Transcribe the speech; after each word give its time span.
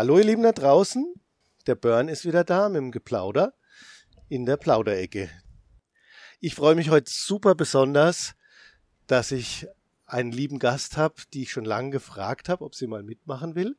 Hallo 0.00 0.16
ihr 0.16 0.24
Lieben 0.24 0.44
da 0.44 0.52
draußen, 0.52 1.12
der 1.66 1.74
Burn 1.74 2.08
ist 2.08 2.24
wieder 2.24 2.42
da 2.42 2.70
mit 2.70 2.78
dem 2.78 2.90
Geplauder 2.90 3.52
in 4.30 4.46
der 4.46 4.56
Plauderecke. 4.56 5.28
Ich 6.38 6.54
freue 6.54 6.74
mich 6.74 6.88
heute 6.88 7.12
super 7.12 7.54
besonders, 7.54 8.34
dass 9.06 9.30
ich 9.30 9.66
einen 10.06 10.32
lieben 10.32 10.58
Gast 10.58 10.96
habe, 10.96 11.16
die 11.34 11.42
ich 11.42 11.50
schon 11.50 11.66
lange 11.66 11.90
gefragt 11.90 12.48
habe, 12.48 12.64
ob 12.64 12.74
sie 12.74 12.86
mal 12.86 13.02
mitmachen 13.02 13.54
will 13.54 13.76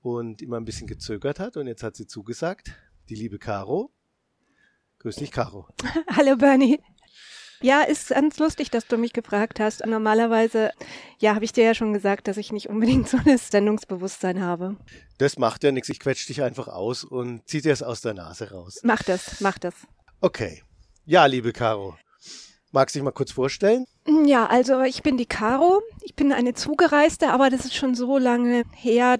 und 0.00 0.42
immer 0.42 0.56
ein 0.56 0.64
bisschen 0.64 0.88
gezögert 0.88 1.38
hat 1.38 1.56
und 1.56 1.68
jetzt 1.68 1.84
hat 1.84 1.94
sie 1.94 2.08
zugesagt, 2.08 2.72
die 3.08 3.14
liebe 3.14 3.38
Caro. 3.38 3.92
Grüß 4.98 5.14
dich, 5.14 5.30
Caro. 5.30 5.68
Hallo 6.16 6.34
Bernie. 6.34 6.80
Ja, 7.64 7.80
ist 7.80 8.10
ganz 8.10 8.38
lustig, 8.38 8.70
dass 8.70 8.86
du 8.88 8.98
mich 8.98 9.14
gefragt 9.14 9.58
hast. 9.58 9.86
Normalerweise, 9.86 10.70
ja, 11.18 11.34
habe 11.34 11.46
ich 11.46 11.52
dir 11.54 11.64
ja 11.64 11.74
schon 11.74 11.94
gesagt, 11.94 12.28
dass 12.28 12.36
ich 12.36 12.52
nicht 12.52 12.68
unbedingt 12.68 13.08
so 13.08 13.16
ein 13.16 13.38
Sendungsbewusstsein 13.38 14.42
habe. 14.42 14.76
Das 15.16 15.38
macht 15.38 15.64
ja 15.64 15.72
nichts. 15.72 15.88
Ich 15.88 15.98
quetsche 15.98 16.26
dich 16.26 16.42
einfach 16.42 16.68
aus 16.68 17.04
und 17.04 17.40
zieh 17.48 17.62
dir 17.62 17.72
es 17.72 17.82
aus 17.82 18.02
der 18.02 18.12
Nase 18.12 18.50
raus. 18.50 18.80
Mach 18.82 19.02
das, 19.02 19.40
mach 19.40 19.56
das. 19.58 19.72
Okay. 20.20 20.62
Ja, 21.06 21.24
liebe 21.24 21.54
Caro. 21.54 21.96
Magst 22.70 22.94
du 22.94 22.98
dich 22.98 23.04
mal 23.04 23.12
kurz 23.12 23.32
vorstellen? 23.32 23.86
Ja, 24.26 24.44
also 24.44 24.82
ich 24.82 25.02
bin 25.02 25.16
die 25.16 25.24
Caro. 25.24 25.80
Ich 26.02 26.14
bin 26.14 26.34
eine 26.34 26.52
Zugereiste, 26.52 27.30
aber 27.30 27.48
das 27.48 27.64
ist 27.64 27.74
schon 27.74 27.94
so 27.94 28.18
lange 28.18 28.64
her. 28.74 29.16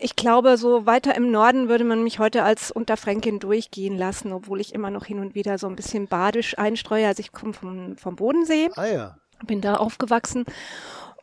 Ich 0.00 0.14
glaube, 0.14 0.56
so 0.56 0.86
weiter 0.86 1.16
im 1.16 1.32
Norden 1.32 1.68
würde 1.68 1.82
man 1.82 2.04
mich 2.04 2.20
heute 2.20 2.44
als 2.44 2.70
Unterfränkin 2.70 3.40
durchgehen 3.40 3.98
lassen, 3.98 4.32
obwohl 4.32 4.60
ich 4.60 4.72
immer 4.72 4.90
noch 4.90 5.04
hin 5.04 5.18
und 5.18 5.34
wieder 5.34 5.58
so 5.58 5.66
ein 5.66 5.74
bisschen 5.74 6.06
badisch 6.06 6.56
einstreue. 6.56 7.08
Also 7.08 7.20
ich 7.20 7.32
komme 7.32 7.52
vom, 7.52 7.96
vom 7.96 8.14
Bodensee. 8.14 8.70
Ah 8.76 8.86
ja. 8.86 9.18
Bin 9.44 9.60
da 9.60 9.74
aufgewachsen. 9.74 10.44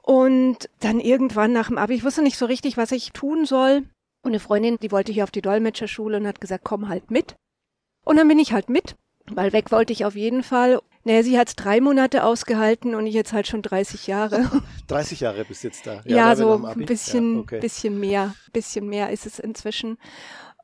Und 0.02 0.70
dann 0.82 1.00
irgendwann 1.00 1.54
nach 1.54 1.68
dem 1.68 1.78
Abi, 1.78 1.96
ich 1.96 2.04
wusste 2.04 2.22
nicht 2.22 2.38
so 2.38 2.46
richtig, 2.46 2.76
was 2.76 2.92
ich 2.92 3.14
tun 3.14 3.46
soll. 3.46 3.84
Und 4.24 4.32
eine 4.32 4.40
Freundin, 4.40 4.78
die 4.82 4.92
wollte 4.92 5.14
hier 5.14 5.24
auf 5.24 5.32
die 5.32 5.42
Dolmetscherschule 5.42 6.18
und 6.18 6.28
hat 6.28 6.42
gesagt, 6.42 6.66
komm 6.66 6.90
halt 6.90 7.10
mit. 7.12 7.36
Und 8.04 8.18
dann 8.18 8.28
bin 8.28 8.40
ich 8.40 8.52
halt 8.52 8.70
mit, 8.70 8.96
weil 9.32 9.54
weg 9.54 9.72
wollte 9.72 9.94
ich 9.94 10.04
auf 10.04 10.16
jeden 10.16 10.44
Fall. 10.44 10.82
Naja, 11.08 11.22
sie 11.22 11.38
hat 11.38 11.50
es 11.50 11.56
drei 11.56 11.82
Monate 11.82 12.24
ausgehalten 12.24 12.96
und 12.96 13.06
ich 13.06 13.14
jetzt 13.14 13.32
halt 13.32 13.46
schon 13.46 13.62
30 13.62 14.08
Jahre. 14.08 14.50
30 14.88 15.20
Jahre 15.20 15.46
bis 15.46 15.62
jetzt 15.62 15.86
da. 15.86 16.02
Ja, 16.04 16.18
ja 16.18 16.36
so 16.36 16.66
ein 16.66 16.86
bisschen, 16.86 17.36
ja, 17.36 17.42
okay. 17.42 17.60
bisschen 17.60 18.00
mehr, 18.00 18.34
bisschen 18.54 18.88
mehr 18.88 19.12
ist 19.12 19.28
es 19.28 19.38
inzwischen. 19.38 20.00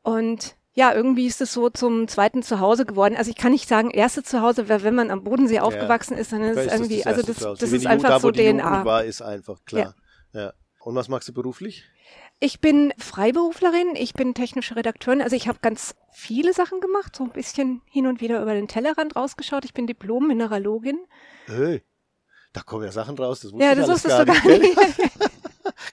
Und 0.02 0.56
ja, 0.73 0.95
irgendwie 0.95 1.28
ist 1.28 1.42
es 1.42 1.53
so 1.53 1.69
zum 1.69 2.08
zweiten 2.08 2.42
Zuhause 2.42 2.86
geworden. 2.86 3.16
Also 3.17 3.30
ich 3.30 3.38
kann 3.38 3.52
nicht 3.52 3.69
sagen 3.69 3.92
erste 3.92 4.23
Zuhause, 4.23 4.67
weil 4.67 4.81
wenn 4.81 4.95
man 4.95 5.12
am 5.12 5.23
Bodensee 5.23 5.56
ja. 5.56 5.62
aufgewachsen 5.62 6.17
ist, 6.17 6.31
dann 6.31 6.42
ist 6.42 6.58
es 6.58 6.73
irgendwie, 6.73 7.03
das 7.03 7.06
also 7.06 7.22
das, 7.22 7.59
das, 7.59 7.72
ist 7.72 7.86
einfach 7.86 8.19
so 8.19 8.31
DNA. 8.31 8.84
war, 8.84 9.03
ist 9.03 9.22
einfach 9.22 9.64
klar. 9.66 9.94
Ja. 10.34 10.42
ja. 10.42 10.53
Und 10.80 10.95
was 10.95 11.08
machst 11.08 11.28
du 11.28 11.34
beruflich? 11.34 11.84
Ich 12.44 12.59
bin 12.59 12.92
Freiberuflerin, 12.97 13.95
ich 13.95 14.14
bin 14.14 14.34
technische 14.34 14.75
Redakteurin, 14.75 15.22
also 15.22 15.36
ich 15.36 15.47
habe 15.47 15.59
ganz 15.61 15.94
viele 16.11 16.53
Sachen 16.53 16.81
gemacht, 16.81 17.16
so 17.16 17.23
ein 17.23 17.30
bisschen 17.30 17.84
hin 17.86 18.08
und 18.08 18.20
wieder 18.20 18.42
über 18.42 18.56
den 18.56 18.67
Tellerrand 18.67 19.16
rausgeschaut. 19.16 19.64
Ich 19.64 19.75
bin 19.75 19.86
Diplom-Mineralogin. 19.86 20.97
Hey, 21.45 21.84
da 22.52 22.62
kommen 22.62 22.84
ja 22.84 22.92
Sachen 22.92 23.16
raus, 23.16 23.42
das 23.42 23.52
wusste 23.52 23.64
ja, 23.64 23.75
das 23.75 23.88
wusstest 23.88 24.19
du 24.19 24.25
gar 24.25 24.47
nicht. 24.47 24.75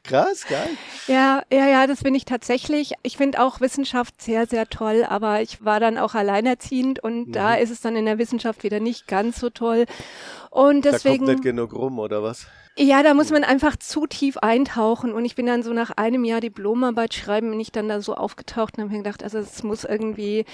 Krass, 0.08 0.46
geil. 0.48 0.70
Ja, 1.06 1.42
ja, 1.52 1.66
ja, 1.68 1.86
das 1.86 2.02
bin 2.02 2.14
ich 2.14 2.24
tatsächlich. 2.24 2.94
Ich 3.02 3.16
finde 3.16 3.42
auch 3.42 3.60
Wissenschaft 3.60 4.20
sehr, 4.22 4.46
sehr 4.46 4.68
toll, 4.68 5.04
aber 5.08 5.42
ich 5.42 5.64
war 5.64 5.80
dann 5.80 5.98
auch 5.98 6.14
alleinerziehend 6.14 6.98
und 7.02 7.28
mhm. 7.28 7.32
da 7.32 7.54
ist 7.54 7.70
es 7.70 7.80
dann 7.80 7.94
in 7.94 8.06
der 8.06 8.18
Wissenschaft 8.18 8.64
wieder 8.64 8.80
nicht 8.80 9.06
ganz 9.06 9.38
so 9.38 9.50
toll. 9.50 9.84
Und 10.50 10.84
deswegen. 10.84 11.26
Da 11.26 11.32
kommt 11.32 11.38
nicht 11.38 11.42
genug 11.42 11.74
rum, 11.74 11.98
oder 11.98 12.22
was? 12.22 12.46
Ja, 12.76 13.02
da 13.02 13.12
muss 13.12 13.30
man 13.30 13.42
einfach 13.42 13.76
zu 13.76 14.06
tief 14.06 14.38
eintauchen. 14.38 15.12
Und 15.12 15.24
ich 15.24 15.34
bin 15.34 15.46
dann 15.46 15.62
so 15.62 15.72
nach 15.72 15.90
einem 15.96 16.24
Jahr 16.24 16.40
Diplomarbeit 16.40 17.12
schreiben, 17.12 17.50
bin 17.50 17.60
ich 17.60 17.72
dann 17.72 17.88
da 17.88 18.00
so 18.00 18.14
aufgetaucht 18.14 18.78
und 18.78 18.84
habe 18.84 18.92
mir 18.92 19.02
gedacht, 19.02 19.22
also 19.22 19.38
es 19.38 19.62
muss 19.62 19.84
irgendwie 19.84 20.44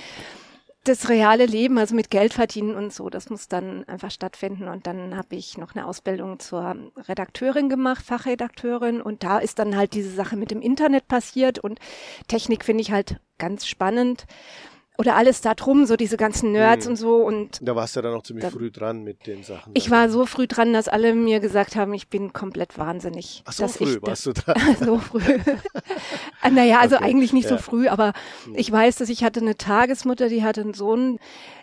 das 0.85 1.09
reale 1.09 1.47
Leben, 1.47 1.79
also 1.79 1.95
mit 1.95 2.11
Geld 2.11 2.35
verdienen 2.35 2.75
und 2.75 2.93
so, 2.93 3.09
das 3.09 3.31
muss 3.31 3.49
dann 3.49 3.85
einfach 3.85 4.11
stattfinden. 4.11 4.69
Und 4.69 4.87
dann 4.87 5.17
habe 5.17 5.34
ich 5.37 5.56
noch 5.56 5.75
eine 5.75 5.87
Ausbildung 5.87 6.39
zur 6.39 6.77
Redakteurin 7.09 7.69
gemacht, 7.71 8.05
Fachredakteurin. 8.05 9.00
Und 9.00 9.25
da 9.25 9.39
ist 9.39 9.59
dann 9.59 9.77
halt 9.77 9.94
diese 9.94 10.11
Sache 10.11 10.37
mit 10.37 10.50
dem 10.50 10.61
Internet 10.61 11.09
passiert. 11.09 11.59
Und 11.59 11.81
Technik 12.28 12.65
finde 12.65 12.83
ich 12.83 12.93
halt 12.93 13.19
ganz 13.39 13.67
spannend 13.67 14.27
oder 14.97 15.16
alles 15.16 15.41
da 15.41 15.55
drum, 15.55 15.87
so 15.87 15.97
diese 15.97 16.16
ganzen 16.16 16.53
Nerds 16.53 16.87
mhm. 16.87 16.91
und 16.91 16.97
so. 16.97 17.16
Und 17.16 17.59
da 17.60 17.75
warst 17.75 17.97
du 17.97 18.03
dann 18.03 18.15
auch 18.15 18.22
ziemlich 18.22 18.44
da, 18.44 18.50
früh 18.50 18.71
dran 18.71 19.03
mit 19.03 19.27
den 19.27 19.43
Sachen. 19.43 19.72
Ich 19.75 19.91
war 19.91 20.09
so 20.09 20.25
früh 20.25 20.47
dran, 20.47 20.72
dass 20.72 20.88
alle 20.88 21.15
mir 21.15 21.41
gesagt 21.41 21.75
haben, 21.75 21.93
ich 21.94 22.09
bin 22.09 22.32
komplett 22.32 22.78
wahnsinnig. 22.78 23.43
Ach 23.44 23.53
so 23.53 23.66
früh 23.66 23.99
warst 24.03 24.27
du 24.27 24.32
dran? 24.32 24.56
so 24.81 24.99
früh. 24.99 25.21
Ah, 26.43 26.50
naja, 26.50 26.78
also 26.81 26.97
okay. 26.97 27.05
eigentlich 27.05 27.32
nicht 27.32 27.50
ja. 27.50 27.56
so 27.56 27.59
früh, 27.59 27.88
aber 27.88 28.12
mhm. 28.47 28.55
ich 28.56 28.71
weiß, 28.71 28.97
dass 28.97 29.09
ich 29.09 29.25
hatte 29.25 29.41
eine 29.41 29.56
Tagesmutter, 29.56 30.28
die 30.28 30.44
hatte 30.44 30.60
einen 30.60 30.75
Sohn 30.75 31.19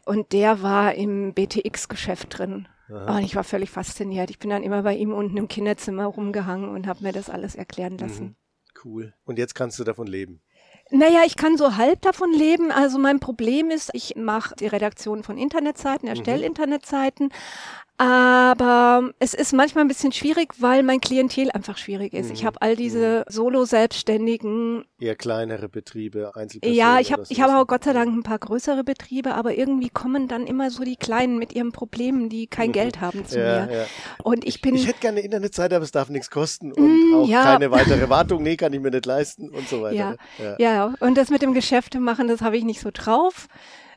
und 0.05 0.33
der 0.33 0.61
war 0.61 0.93
im 0.95 1.33
BTX-Geschäft 1.33 2.37
drin. 2.37 2.67
Aha. 2.89 3.17
Und 3.17 3.23
ich 3.23 3.35
war 3.35 3.45
völlig 3.45 3.69
fasziniert. 3.69 4.29
Ich 4.29 4.39
bin 4.39 4.49
dann 4.49 4.63
immer 4.63 4.83
bei 4.83 4.95
ihm 4.95 5.13
unten 5.13 5.37
im 5.37 5.47
Kinderzimmer 5.47 6.05
rumgehangen 6.05 6.69
und 6.69 6.87
habe 6.87 7.03
mir 7.03 7.13
das 7.13 7.29
alles 7.29 7.55
erklären 7.55 7.97
lassen. 7.97 8.25
Mhm. 8.25 8.35
Cool. 8.83 9.13
Und 9.23 9.37
jetzt 9.37 9.55
kannst 9.55 9.79
du 9.79 9.83
davon 9.83 10.07
leben. 10.07 10.41
Naja, 10.91 11.21
ich 11.25 11.37
kann 11.37 11.57
so 11.57 11.77
halb 11.77 12.01
davon 12.01 12.33
leben. 12.33 12.71
Also 12.71 12.99
mein 12.99 13.19
Problem 13.19 13.71
ist, 13.71 13.91
ich 13.93 14.15
mache 14.17 14.55
die 14.55 14.67
Redaktion 14.67 15.23
von 15.23 15.37
Internetseiten, 15.37 16.07
erstelle 16.07 16.39
mhm. 16.39 16.47
Internetseiten, 16.47 17.29
aber 18.01 19.11
es 19.19 19.35
ist 19.35 19.53
manchmal 19.53 19.83
ein 19.85 19.87
bisschen 19.87 20.11
schwierig, 20.11 20.55
weil 20.57 20.81
mein 20.81 20.99
Klientel 21.01 21.51
einfach 21.51 21.77
schwierig 21.77 22.13
ist. 22.13 22.29
Mhm. 22.29 22.33
Ich 22.33 22.45
habe 22.45 22.59
all 22.59 22.75
diese 22.75 23.19
mhm. 23.27 23.31
Solo-Selbstständigen. 23.31 24.85
Eher 24.99 25.15
kleinere 25.15 25.69
Betriebe, 25.69 26.31
Einzelpersonen. 26.35 26.75
Ja, 26.75 26.99
ich 26.99 27.13
habe 27.13 27.25
ich 27.29 27.41
habe 27.41 27.57
auch 27.57 27.67
Gott 27.67 27.83
sei 27.83 27.93
Dank 27.93 28.11
ein 28.11 28.23
paar 28.23 28.39
größere 28.39 28.83
Betriebe, 28.83 29.35
aber 29.35 29.53
irgendwie 29.53 29.89
kommen 29.89 30.27
dann 30.27 30.47
immer 30.47 30.71
so 30.71 30.83
die 30.83 30.95
Kleinen 30.95 31.37
mit 31.37 31.53
ihren 31.53 31.73
Problemen, 31.73 32.27
die 32.27 32.47
kein 32.47 32.69
mhm. 32.69 32.73
Geld 32.73 33.01
haben 33.01 33.23
zu 33.23 33.37
ja, 33.37 33.67
mir. 33.67 33.71
Ja. 33.71 33.85
Und 34.23 34.47
ich 34.47 34.61
bin. 34.61 34.73
Ich 34.73 34.87
hätte 34.87 34.99
gerne 34.99 35.17
eine 35.17 35.25
Internetseite, 35.25 35.75
aber 35.75 35.85
es 35.85 35.91
darf 35.91 36.09
nichts 36.09 36.31
kosten 36.31 36.73
und 36.73 37.11
mm, 37.11 37.13
auch 37.13 37.27
ja. 37.27 37.43
keine 37.43 37.69
weitere 37.69 38.09
Wartung. 38.09 38.41
Nee, 38.41 38.57
kann 38.57 38.73
ich 38.73 38.79
mir 38.79 38.89
nicht 38.89 39.05
leisten 39.05 39.51
und 39.51 39.69
so 39.69 39.81
weiter. 39.83 39.95
Ja, 39.95 40.15
ja. 40.39 40.55
ja. 40.57 40.95
und 41.01 41.19
das 41.19 41.29
mit 41.29 41.43
dem 41.43 41.53
Geschäfte 41.53 41.99
machen, 41.99 42.27
das 42.27 42.41
habe 42.41 42.57
ich 42.57 42.63
nicht 42.63 42.81
so 42.81 42.89
drauf. 42.91 43.47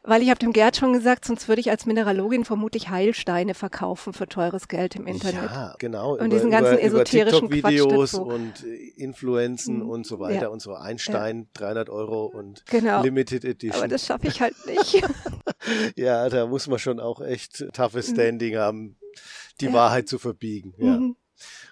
Weil 0.06 0.22
ich 0.22 0.28
habe 0.28 0.38
dem 0.38 0.52
Gerd 0.52 0.76
schon 0.76 0.92
gesagt, 0.92 1.24
sonst 1.24 1.48
würde 1.48 1.60
ich 1.60 1.70
als 1.70 1.86
Mineralogin 1.86 2.44
vermutlich 2.44 2.90
Heilsteine 2.90 3.54
verkaufen 3.54 4.12
für 4.12 4.28
teures 4.28 4.68
Geld 4.68 4.96
im 4.96 5.06
Internet. 5.06 5.50
Ja, 5.50 5.74
genau. 5.78 6.12
Und 6.12 6.26
über, 6.26 6.28
diesen 6.28 6.50
ganzen 6.50 6.74
über, 6.74 6.82
esoterischen 6.82 7.48
über 7.48 7.70
Videos 7.70 8.12
und 8.12 8.62
Influenzen 8.62 9.78
mhm. 9.78 9.88
und 9.88 10.06
so 10.06 10.20
weiter 10.20 10.42
ja. 10.42 10.48
und 10.48 10.60
so. 10.60 10.74
Einstein, 10.74 11.48
ja. 11.56 11.60
300 11.66 11.88
Euro 11.88 12.26
und 12.26 12.66
genau. 12.66 13.02
Limited 13.02 13.46
Edition. 13.46 13.80
Aber 13.80 13.88
das 13.88 14.04
schaffe 14.04 14.26
ich 14.26 14.42
halt 14.42 14.54
nicht. 14.66 15.02
ja, 15.96 16.28
da 16.28 16.46
muss 16.46 16.66
man 16.66 16.78
schon 16.78 17.00
auch 17.00 17.22
echt 17.22 17.64
toughes 17.72 18.10
mhm. 18.10 18.14
Standing 18.14 18.56
haben, 18.56 18.98
die 19.62 19.66
ja. 19.66 19.72
Wahrheit 19.72 20.06
zu 20.06 20.18
verbiegen. 20.18 20.74
Ja. 20.76 20.98
Mhm. 20.98 21.16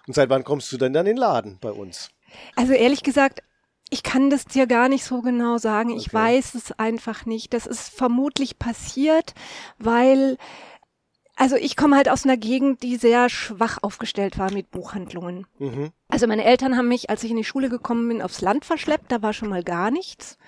Und 0.06 0.14
seit 0.14 0.30
wann 0.30 0.42
kommst 0.42 0.72
du 0.72 0.78
denn 0.78 0.94
dann 0.94 1.04
in 1.04 1.16
den 1.16 1.20
Laden 1.20 1.58
bei 1.60 1.70
uns? 1.70 2.10
Also 2.56 2.72
ehrlich 2.72 3.02
gesagt, 3.02 3.42
ich 3.92 4.02
kann 4.02 4.30
das 4.30 4.46
dir 4.46 4.66
gar 4.66 4.88
nicht 4.88 5.04
so 5.04 5.20
genau 5.20 5.58
sagen. 5.58 5.90
Ich 5.90 6.08
okay. 6.08 6.16
weiß 6.16 6.54
es 6.54 6.72
einfach 6.78 7.26
nicht. 7.26 7.52
Das 7.52 7.66
ist 7.66 7.90
vermutlich 7.90 8.58
passiert, 8.58 9.34
weil 9.78 10.38
also 11.36 11.56
ich 11.56 11.76
komme 11.76 11.96
halt 11.96 12.08
aus 12.08 12.24
einer 12.24 12.38
Gegend, 12.38 12.82
die 12.82 12.96
sehr 12.96 13.28
schwach 13.28 13.78
aufgestellt 13.82 14.38
war 14.38 14.50
mit 14.50 14.70
Buchhandlungen. 14.70 15.46
Mhm. 15.58 15.90
Also 16.08 16.26
meine 16.26 16.44
Eltern 16.44 16.76
haben 16.76 16.88
mich, 16.88 17.10
als 17.10 17.22
ich 17.22 17.30
in 17.30 17.36
die 17.36 17.44
Schule 17.44 17.68
gekommen 17.68 18.08
bin, 18.08 18.22
aufs 18.22 18.40
Land 18.40 18.64
verschleppt. 18.64 19.12
Da 19.12 19.20
war 19.20 19.34
schon 19.34 19.50
mal 19.50 19.62
gar 19.62 19.90
nichts. 19.90 20.38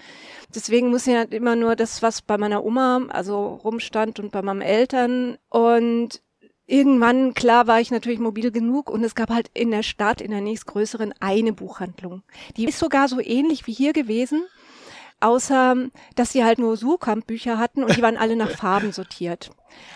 Deswegen 0.55 0.88
muss 0.88 1.06
ich 1.06 1.15
halt 1.15 1.34
immer 1.34 1.55
nur 1.55 1.76
das, 1.76 2.00
was 2.00 2.22
bei 2.22 2.38
meiner 2.38 2.65
Oma 2.65 3.03
also 3.09 3.61
rumstand 3.62 4.21
und 4.21 4.32
bei 4.32 4.41
meinen 4.41 4.62
Eltern. 4.62 5.37
Und 5.50 6.22
irgendwann, 6.66 7.34
klar, 7.34 7.66
war 7.66 7.80
ich 7.80 7.91
natürlich 7.91 8.19
mobil 8.19 8.50
genug 8.50 8.91
und 8.91 9.04
es 9.04 9.14
gab 9.14 9.30
halt 9.30 9.50
in 9.54 9.70
der 9.70 9.82
Stadt, 9.82 10.20
in 10.20 10.30
der 10.30 10.41
nächstgrößeren, 10.41 11.14
eine 11.20 11.52
Buchhandlung. 11.52 12.22
Die 12.56 12.64
ist 12.64 12.78
sogar 12.78 13.08
so 13.08 13.20
ähnlich 13.20 13.66
wie 13.66 13.72
hier 13.72 13.92
gewesen, 13.92 14.44
außer 15.20 15.76
dass 16.16 16.32
sie 16.32 16.44
halt 16.44 16.58
nur 16.58 16.76
Surkamp-Bücher 16.76 17.58
hatten 17.58 17.84
und 17.84 17.96
die 17.96 18.02
waren 18.02 18.16
alle 18.16 18.37
nach 18.37 18.50
Farben 18.50 18.93
sortiert. 18.93 19.50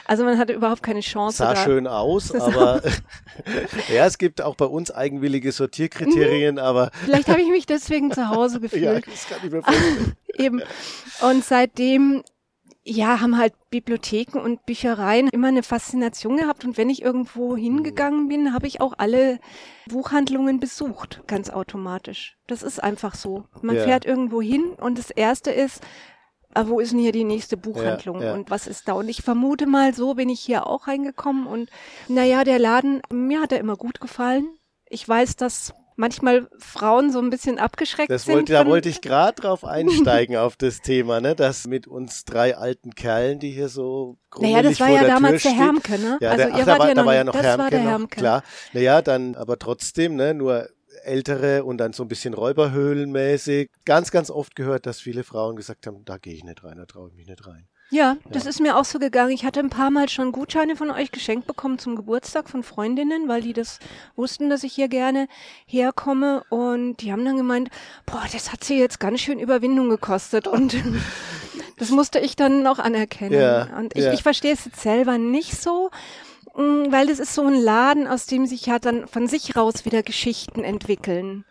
Also 0.06 0.24
man 0.24 0.38
hatte 0.38 0.52
überhaupt 0.52 0.82
keine 0.82 1.00
Chance. 1.00 1.38
Sah 1.38 1.54
da. 1.54 1.62
schön 1.62 1.86
aus, 1.86 2.34
aber 2.34 2.82
ja, 3.94 4.06
es 4.06 4.18
gibt 4.18 4.40
auch 4.40 4.56
bei 4.56 4.64
uns 4.64 4.90
eigenwillige 4.90 5.52
Sortierkriterien, 5.52 6.56
mhm. 6.56 6.60
aber 6.60 6.90
vielleicht 7.04 7.28
habe 7.28 7.40
ich 7.40 7.48
mich 7.48 7.66
deswegen 7.66 8.10
zu 8.10 8.28
Hause 8.28 8.60
gefühlt. 8.60 8.82
ja, 8.82 9.00
das 9.00 9.28
kann 9.28 9.38
ich 9.44 9.50
mir 9.50 9.62
vorstellen. 9.62 10.16
Eben. 10.34 10.62
Und 11.20 11.44
seitdem 11.44 12.22
ja, 12.88 13.20
haben 13.20 13.36
halt 13.36 13.52
Bibliotheken 13.70 14.38
und 14.38 14.64
Büchereien 14.64 15.28
immer 15.28 15.48
eine 15.48 15.62
Faszination 15.62 16.38
gehabt. 16.38 16.64
Und 16.64 16.78
wenn 16.78 16.88
ich 16.88 17.02
irgendwo 17.02 17.56
hingegangen 17.56 18.28
bin, 18.28 18.54
habe 18.54 18.66
ich 18.66 18.80
auch 18.80 18.94
alle 18.96 19.40
Buchhandlungen 19.88 20.58
besucht, 20.58 21.22
ganz 21.26 21.50
automatisch. 21.50 22.38
Das 22.46 22.62
ist 22.62 22.82
einfach 22.82 23.14
so. 23.14 23.44
Man 23.60 23.76
ja. 23.76 23.84
fährt 23.84 24.06
irgendwo 24.06 24.40
hin 24.40 24.64
und 24.80 24.98
das 24.98 25.10
erste 25.10 25.50
ist, 25.50 25.82
ah, 26.54 26.64
wo 26.66 26.80
ist 26.80 26.92
denn 26.92 26.98
hier 26.98 27.12
die 27.12 27.24
nächste 27.24 27.58
Buchhandlung 27.58 28.20
ja, 28.20 28.28
ja. 28.28 28.34
und 28.34 28.50
was 28.50 28.66
ist 28.66 28.88
da? 28.88 28.94
Und 28.94 29.10
ich 29.10 29.22
vermute 29.22 29.66
mal, 29.66 29.92
so 29.92 30.14
bin 30.14 30.30
ich 30.30 30.40
hier 30.40 30.66
auch 30.66 30.88
reingekommen 30.88 31.46
und 31.46 31.68
naja, 32.08 32.42
der 32.42 32.58
Laden, 32.58 33.02
mir 33.12 33.42
hat 33.42 33.52
er 33.52 33.60
immer 33.60 33.76
gut 33.76 34.00
gefallen. 34.00 34.48
Ich 34.88 35.06
weiß, 35.06 35.36
dass 35.36 35.74
manchmal 35.98 36.48
Frauen 36.58 37.12
so 37.12 37.18
ein 37.18 37.28
bisschen 37.28 37.58
abgeschreckt 37.58 38.10
das 38.10 38.24
sind. 38.24 38.34
Wollte, 38.34 38.52
da 38.52 38.66
wollte 38.66 38.88
ich 38.88 39.00
gerade 39.00 39.40
drauf 39.40 39.64
einsteigen 39.64 40.36
auf 40.36 40.56
das 40.56 40.80
Thema, 40.80 41.20
ne? 41.20 41.34
Das 41.34 41.66
mit 41.66 41.86
uns 41.86 42.24
drei 42.24 42.56
alten 42.56 42.94
Kerlen, 42.94 43.38
die 43.40 43.50
hier 43.50 43.68
so 43.68 44.16
Naja, 44.38 44.62
das 44.62 44.80
war 44.80 44.88
ja 44.88 45.00
der 45.00 45.08
damals 45.08 45.42
Tür 45.42 45.50
der 45.50 45.60
Hermke, 45.60 45.98
ne? 45.98 46.18
Ja, 46.20 46.30
also 46.30 46.44
der, 46.44 46.56
ihr 46.56 46.62
ach, 46.62 46.66
wart 46.66 46.68
da, 46.68 46.78
war, 46.78 46.88
ja 46.88 46.94
da 46.94 47.00
noch, 47.00 47.06
war 47.06 47.14
ja 47.14 47.24
noch 47.24 47.32
das 47.32 47.42
Hermke, 47.42 47.62
war 47.62 47.70
der 47.70 47.82
noch, 47.82 47.90
Hermke. 47.90 48.16
klar. 48.16 48.42
Naja, 48.72 49.02
dann 49.02 49.34
aber 49.34 49.58
trotzdem, 49.58 50.16
ne? 50.16 50.34
Nur 50.34 50.68
ältere 51.04 51.64
und 51.64 51.78
dann 51.78 51.92
so 51.92 52.04
ein 52.04 52.08
bisschen 52.08 52.34
Räuberhöhlenmäßig. 52.34 53.70
Ganz, 53.84 54.10
ganz 54.10 54.30
oft 54.30 54.54
gehört, 54.54 54.86
dass 54.86 55.00
viele 55.00 55.24
Frauen 55.24 55.56
gesagt 55.56 55.86
haben, 55.86 56.04
da 56.04 56.18
gehe 56.18 56.34
ich 56.34 56.44
nicht 56.44 56.62
rein, 56.64 56.76
da 56.76 56.86
traue 56.86 57.08
ich 57.10 57.14
mich 57.14 57.26
nicht 57.26 57.46
rein. 57.46 57.68
Ja, 57.90 58.18
das 58.30 58.44
ist 58.44 58.60
mir 58.60 58.76
auch 58.76 58.84
so 58.84 58.98
gegangen. 58.98 59.30
Ich 59.30 59.46
hatte 59.46 59.60
ein 59.60 59.70
paar 59.70 59.90
Mal 59.90 60.10
schon 60.10 60.30
Gutscheine 60.30 60.76
von 60.76 60.90
euch 60.90 61.10
geschenkt 61.10 61.46
bekommen 61.46 61.78
zum 61.78 61.96
Geburtstag 61.96 62.50
von 62.50 62.62
Freundinnen, 62.62 63.28
weil 63.28 63.40
die 63.40 63.54
das 63.54 63.78
wussten, 64.14 64.50
dass 64.50 64.62
ich 64.62 64.74
hier 64.74 64.88
gerne 64.88 65.26
herkomme. 65.66 66.44
Und 66.50 66.98
die 66.98 67.12
haben 67.12 67.24
dann 67.24 67.38
gemeint, 67.38 67.70
boah, 68.04 68.24
das 68.30 68.52
hat 68.52 68.62
sie 68.62 68.78
jetzt 68.78 69.00
ganz 69.00 69.20
schön 69.20 69.38
Überwindung 69.38 69.88
gekostet. 69.88 70.46
Und 70.46 70.76
das 71.78 71.90
musste 71.90 72.18
ich 72.18 72.36
dann 72.36 72.62
noch 72.62 72.78
anerkennen. 72.78 73.40
Ja, 73.40 73.68
und 73.78 73.96
ich, 73.96 74.04
ja. 74.04 74.12
ich 74.12 74.22
verstehe 74.22 74.52
es 74.52 74.66
jetzt 74.66 74.80
selber 74.80 75.16
nicht 75.16 75.58
so. 75.58 75.90
mm, 76.56 76.92
Weil 76.92 77.06
das 77.06 77.18
ist 77.18 77.34
so 77.34 77.46
ein 77.46 77.54
Laden, 77.54 78.06
aus 78.06 78.26
dem 78.26 78.44
sich 78.44 78.66
ja 78.66 78.78
dann 78.78 79.08
von 79.08 79.28
sich 79.28 79.56
raus 79.56 79.86
wieder 79.86 80.02
Geschichten 80.02 80.62
entwickeln. 80.62 81.46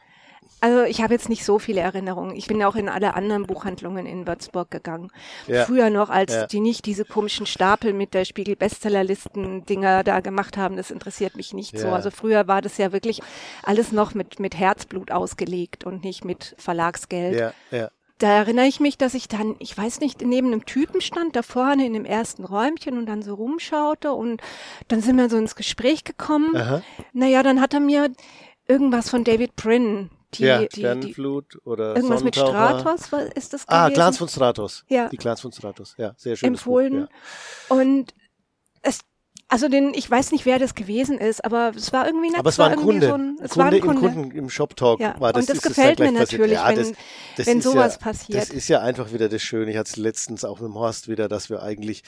Also 0.59 0.83
ich 0.83 1.01
habe 1.01 1.13
jetzt 1.13 1.30
nicht 1.30 1.45
so 1.45 1.59
viele 1.59 1.81
Erinnerungen. 1.81 2.36
Ich 2.36 2.48
bin 2.48 2.63
auch 2.63 2.75
in 2.75 2.89
alle 2.89 3.13
anderen 3.13 3.45
Buchhandlungen 3.45 4.06
in 4.07 4.25
Würzburg 4.25 4.71
gegangen. 4.71 5.12
Ja. 5.45 5.65
Früher 5.65 5.89
noch, 5.89 6.09
als 6.09 6.33
Ja. 6.33 6.48
die 6.48 6.59
nicht 6.59 6.86
diese 6.86 7.06
komischen 7.06 7.45
Stapel 7.45 7.94
mit 7.94 8.13
der 8.13 8.25
Spiegel 8.25 8.56
Bestsellerlisten 8.56 9.65
Dinger 9.65 10.04
da 10.04 10.19
gemacht 10.19 10.57
haben, 10.57 10.75
das 10.75 10.89
interessiert 10.89 11.36
mich 11.36 11.54
nicht 11.54 11.77
so. 11.77 11.88
Ja. 11.88 11.94
Also 11.94 12.09
früher 12.09 12.48
war 12.48 12.62
das 12.62 12.77
ja 12.77 12.92
wirklich 12.92 13.21
alles 13.63 13.92
noch 13.92 14.13
mit 14.15 14.39
mit 14.39 14.57
Herzblut 14.57 15.12
ausgelegt 15.12 15.83
und 15.83 16.04
nicht 16.04 16.25
mit 16.25 16.56
Verlagsgeld. 16.57 17.39
Ja, 17.39 17.54
ja. 17.77 17.89
Da 18.19 18.30
erinnere 18.30 18.65
ich 18.65 18.80
mich, 18.80 18.98
dass 18.98 19.13
ich 19.13 19.27
dann, 19.27 19.56
ich 19.59 19.77
weiß 19.77 20.00
nicht, 20.00 20.21
neben 20.25 20.48
einem 20.48 20.65
Typen 20.65 21.01
stand, 21.01 21.36
da 21.36 21.44
vorne 21.44 21.86
in 21.86 21.94
dem 21.94 22.06
ersten 22.06 22.44
Räumchen 22.44 22.98
und 22.98 23.06
dann 23.06 23.21
so 23.21 23.36
rumschaute 23.36 24.12
und 24.12 24.42
dann 24.88 25.01
sind 25.01 25.18
wir 25.18 25.30
so 25.30 25.38
ins 25.38 25.56
Gespräch 25.56 26.04
gekommen. 26.04 26.56
Aha. 26.57 26.81
Naja, 27.13 27.44
dann 27.44 27.62
hat 27.62 27.75
er 27.75 27.80
mir 27.80 28.09
irgendwas 28.68 29.12
von 29.12 29.24
David 29.24 29.56
Brin, 29.56 30.09
die, 30.38 30.44
ja, 30.44 30.60
die, 30.60 30.68
die, 30.69 30.80
Sternenflut 30.81 31.60
oder 31.66 31.95
irgendwas 31.95 32.24
mit. 32.24 32.36
Stratos, 32.36 33.12
was 33.12 33.30
ist 33.34 33.54
das 33.54 33.63
Ah, 33.68 33.86
gewesen? 33.86 33.94
Glanz 33.95 34.18
von 34.18 34.28
Stratos. 34.30 34.86
Ja. 34.88 35.10
Die 35.10 35.18
Glanz 35.18 35.42
von 35.42 35.51
Stratos. 35.51 35.95
Ja, 35.98 36.13
sehr 36.18 36.36
schön. 36.36 36.48
empfohlen. 36.48 37.07
Und 37.69 38.13
es, 38.81 39.00
also 39.50 39.69
den, 39.69 39.94
ich 39.94 40.10
weiß 40.10 40.31
nicht, 40.31 40.45
wer 40.45 40.60
das 40.60 40.75
gewesen 40.75 41.18
ist, 41.18 41.44
aber 41.45 41.72
es 41.75 41.94
war 41.94 42.06
irgendwie 42.06 42.30
nett. 42.30 42.39
Aber 42.39 42.50
es 42.50 42.60
war 42.60 42.69
ein 42.69 42.75
Kunde. 42.78 43.07
So 43.07 43.13
ein, 43.13 43.38
es 43.42 43.51
Kunde, 43.51 43.57
war 43.57 43.66
ein 43.74 43.80
Kunde. 43.81 44.07
Im 44.07 44.13
Kunden 44.13 44.31
im 44.38 44.50
Shop 44.50 44.75
Talk 44.75 45.00
Ja, 45.00 45.19
war 45.19 45.31
das. 45.34 45.48
und 45.48 45.56
das 45.56 45.63
gefällt 45.63 46.00
dann 46.00 46.13
mir 46.13 46.19
natürlich, 46.19 46.54
ja, 46.54 46.68
wenn- 46.68 46.75
das, 46.78 46.92
das 47.38 47.48
wenn 47.48 47.57
ist 47.60 47.63
sowas 47.63 47.94
ja, 47.95 48.00
passiert. 48.01 48.42
Das 48.42 48.50
ist 48.50 48.68
ja 48.68 48.81
einfach 48.81 49.13
wieder 49.13 49.30
das 49.30 49.42
Schöne. 49.42 49.72
Ich 49.72 49.78
hatte 49.78 49.90
es 49.92 49.95
letztens 49.98 50.44
auch 50.44 50.60
mit 50.60 50.69
dem 50.69 50.75
Horst 50.75 51.07
wieder, 51.07 51.28
dass 51.30 51.50
wir 51.50 51.63
eigentlich 51.63 52.04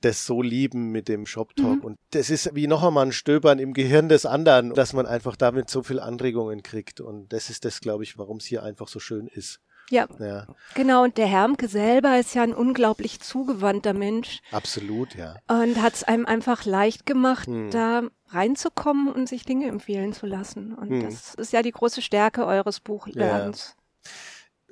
das 0.00 0.26
so 0.26 0.42
lieben 0.42 0.90
mit 0.90 1.08
dem 1.08 1.26
Shop 1.26 1.54
Talk. 1.56 1.76
Mhm. 1.76 1.84
Und 1.84 1.98
das 2.10 2.30
ist 2.30 2.54
wie 2.54 2.66
noch 2.66 2.82
einmal 2.82 3.06
ein 3.06 3.12
Stöbern 3.12 3.58
im 3.58 3.72
Gehirn 3.74 4.08
des 4.08 4.26
anderen, 4.26 4.74
dass 4.74 4.92
man 4.92 5.06
einfach 5.06 5.36
damit 5.36 5.68
so 5.70 5.82
viel 5.82 6.00
Anregungen 6.00 6.62
kriegt. 6.62 7.00
Und 7.00 7.32
das 7.32 7.50
ist 7.50 7.64
das, 7.64 7.80
glaube 7.80 8.04
ich, 8.04 8.18
warum 8.18 8.38
es 8.38 8.46
hier 8.46 8.62
einfach 8.62 8.88
so 8.88 8.98
schön 8.98 9.26
ist. 9.26 9.60
Ja, 9.90 10.06
Ja, 10.20 10.46
genau. 10.74 11.02
Und 11.02 11.18
der 11.18 11.26
Hermke 11.26 11.66
selber 11.66 12.18
ist 12.18 12.34
ja 12.36 12.44
ein 12.44 12.54
unglaublich 12.54 13.18
zugewandter 13.20 13.92
Mensch 13.92 14.40
absolut, 14.52 15.16
ja. 15.16 15.34
und 15.48 15.82
hat 15.82 15.94
es 15.94 16.04
einem 16.04 16.26
einfach 16.26 16.64
leicht 16.64 17.06
gemacht, 17.06 17.48
Hm. 17.48 17.70
da 17.72 18.02
reinzukommen 18.28 19.12
und 19.12 19.28
sich 19.28 19.44
Dinge 19.44 19.66
empfehlen 19.66 20.12
zu 20.12 20.26
lassen. 20.26 20.74
Und 20.74 20.90
Hm. 20.90 21.02
das 21.02 21.34
ist 21.34 21.52
ja 21.52 21.62
die 21.62 21.72
große 21.72 22.02
Stärke 22.02 22.46
eures 22.46 22.78
Buchladens. 22.78 23.74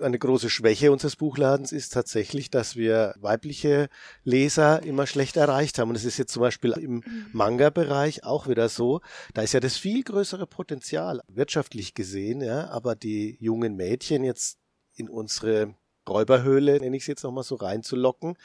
Eine 0.00 0.18
große 0.18 0.50
Schwäche 0.50 0.92
unseres 0.92 1.16
Buchladens 1.16 1.72
ist 1.72 1.92
tatsächlich, 1.92 2.50
dass 2.50 2.76
wir 2.76 3.14
weibliche 3.18 3.88
Leser 4.24 4.82
immer 4.82 5.06
schlecht 5.06 5.36
erreicht 5.36 5.78
haben. 5.78 5.88
Und 5.90 5.96
es 5.96 6.04
ist 6.04 6.18
jetzt 6.18 6.32
zum 6.32 6.40
Beispiel 6.42 6.72
im 6.72 7.02
Manga-Bereich 7.32 8.24
auch 8.24 8.48
wieder 8.48 8.68
so. 8.68 9.00
Da 9.34 9.42
ist 9.42 9.52
ja 9.54 9.60
das 9.60 9.76
viel 9.76 10.02
größere 10.02 10.46
Potenzial, 10.46 11.20
wirtschaftlich 11.28 11.94
gesehen, 11.94 12.40
ja. 12.40 12.68
Aber 12.70 12.94
die 12.94 13.36
jungen 13.40 13.74
Mädchen 13.76 14.24
jetzt 14.24 14.58
in 14.94 15.08
unsere 15.08 15.74
Räuberhöhle, 16.08 16.78
nenne 16.80 16.96
ich 16.96 17.02
es 17.04 17.06
jetzt 17.06 17.22
nochmal 17.22 17.44
so, 17.44 17.54
reinzulocken. 17.56 18.36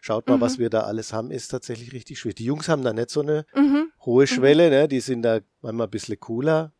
Schaut 0.00 0.26
mal, 0.28 0.36
Mhm. 0.36 0.40
was 0.40 0.58
wir 0.58 0.68
da 0.70 0.80
alles 0.80 1.12
haben, 1.12 1.30
ist 1.30 1.48
tatsächlich 1.48 1.92
richtig 1.92 2.18
schwierig. 2.18 2.36
Die 2.36 2.44
Jungs 2.44 2.68
haben 2.68 2.82
da 2.82 2.92
nicht 2.92 3.10
so 3.10 3.20
eine 3.20 3.46
Mhm. 3.54 3.92
hohe 4.04 4.26
Schwelle, 4.26 4.68
ne? 4.70 4.88
Die 4.88 5.00
sind 5.00 5.22
da 5.22 5.40
manchmal 5.60 5.86
ein 5.86 5.90
bisschen 5.90 6.18
cooler. 6.18 6.72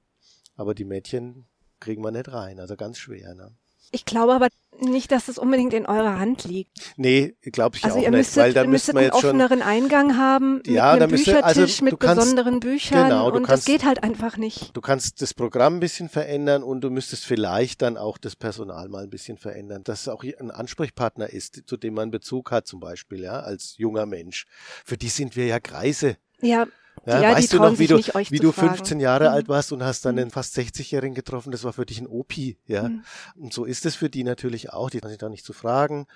Aber 0.56 0.74
die 0.74 0.84
Mädchen 0.84 1.46
kriegen 1.80 2.02
wir 2.02 2.10
nicht 2.10 2.32
rein. 2.32 2.60
Also 2.60 2.76
ganz 2.76 2.98
schwer, 2.98 3.34
ne? 3.34 3.54
Ich 3.94 4.06
glaube 4.06 4.32
aber 4.32 4.48
nicht, 4.80 5.12
dass 5.12 5.28
es 5.28 5.36
unbedingt 5.38 5.74
in 5.74 5.84
eurer 5.84 6.18
Hand 6.18 6.44
liegt. 6.44 6.70
Nee, 6.96 7.36
glaube 7.42 7.76
ich 7.76 7.84
Also 7.84 7.98
auch 7.98 8.02
ihr 8.02 8.10
nicht, 8.10 8.18
müsstet, 8.20 8.42
weil 8.42 8.52
dann 8.54 8.70
müsstet 8.70 8.94
müsste 8.94 8.94
man 8.94 9.02
einen 9.04 9.12
jetzt 9.12 9.20
schon. 9.20 9.30
offeneren 9.42 9.62
Eingang 9.62 10.16
haben 10.16 10.54
mit 10.56 10.66
Ja, 10.68 10.96
da 10.96 11.04
einem 11.04 11.10
müsste- 11.10 11.32
Büchertisch 11.32 11.58
also 11.60 11.84
mit 11.84 12.00
kannst- 12.00 12.20
besonderen 12.22 12.58
Büchern 12.60 13.04
genau, 13.10 13.26
und 13.30 13.44
kannst- 13.44 13.50
das 13.50 13.64
geht 13.66 13.84
halt 13.84 14.02
einfach 14.02 14.38
nicht. 14.38 14.74
Du 14.74 14.80
kannst 14.80 15.20
das 15.20 15.34
Programm 15.34 15.74
ein 15.76 15.80
bisschen 15.80 16.08
verändern 16.08 16.62
und 16.62 16.80
du 16.80 16.88
müsstest 16.90 17.26
vielleicht 17.26 17.82
dann 17.82 17.98
auch 17.98 18.16
das 18.16 18.34
Personal 18.34 18.88
mal 18.88 19.02
ein 19.04 19.10
bisschen 19.10 19.36
verändern, 19.36 19.84
dass 19.84 20.00
es 20.02 20.08
auch 20.08 20.24
ein 20.24 20.50
Ansprechpartner 20.50 21.28
ist, 21.28 21.62
zu 21.66 21.76
dem 21.76 21.92
man 21.94 22.10
Bezug 22.10 22.50
hat, 22.50 22.66
zum 22.66 22.80
Beispiel, 22.80 23.20
ja, 23.20 23.40
als 23.40 23.74
junger 23.76 24.06
Mensch. 24.06 24.46
Für 24.86 24.96
die 24.96 25.08
sind 25.10 25.36
wir 25.36 25.44
ja 25.46 25.58
Greise. 25.58 26.16
Ja, 26.40 26.66
Ja, 27.06 27.20
ja, 27.20 27.32
weißt 27.34 27.52
du 27.52 27.58
noch, 27.58 27.78
wie 27.78 27.86
du, 27.88 27.96
nicht, 27.96 28.14
wie 28.30 28.38
du 28.38 28.52
fragen. 28.52 28.74
15 28.76 29.00
Jahre 29.00 29.24
Mhm. 29.24 29.30
alt 29.34 29.48
warst 29.48 29.72
und 29.72 29.82
hast 29.82 30.04
dann 30.04 30.14
Mhm. 30.14 30.20
einen 30.22 30.30
fast 30.30 30.54
60-Jährigen 30.56 31.14
getroffen, 31.14 31.50
das 31.50 31.64
war 31.64 31.72
für 31.72 31.84
dich 31.86 32.00
ein 32.00 32.06
Opi, 32.06 32.58
ja. 32.66 32.88
Mhm. 32.88 33.02
Und 33.36 33.52
so 33.52 33.64
ist 33.64 33.86
es 33.86 33.96
für 33.96 34.08
die 34.08 34.24
natürlich 34.24 34.72
auch, 34.72 34.88
die 34.90 34.98
haben 35.00 35.08
sich 35.08 35.18
da 35.18 35.28
nicht 35.28 35.44
zu 35.44 35.52
fragen. 35.52 36.06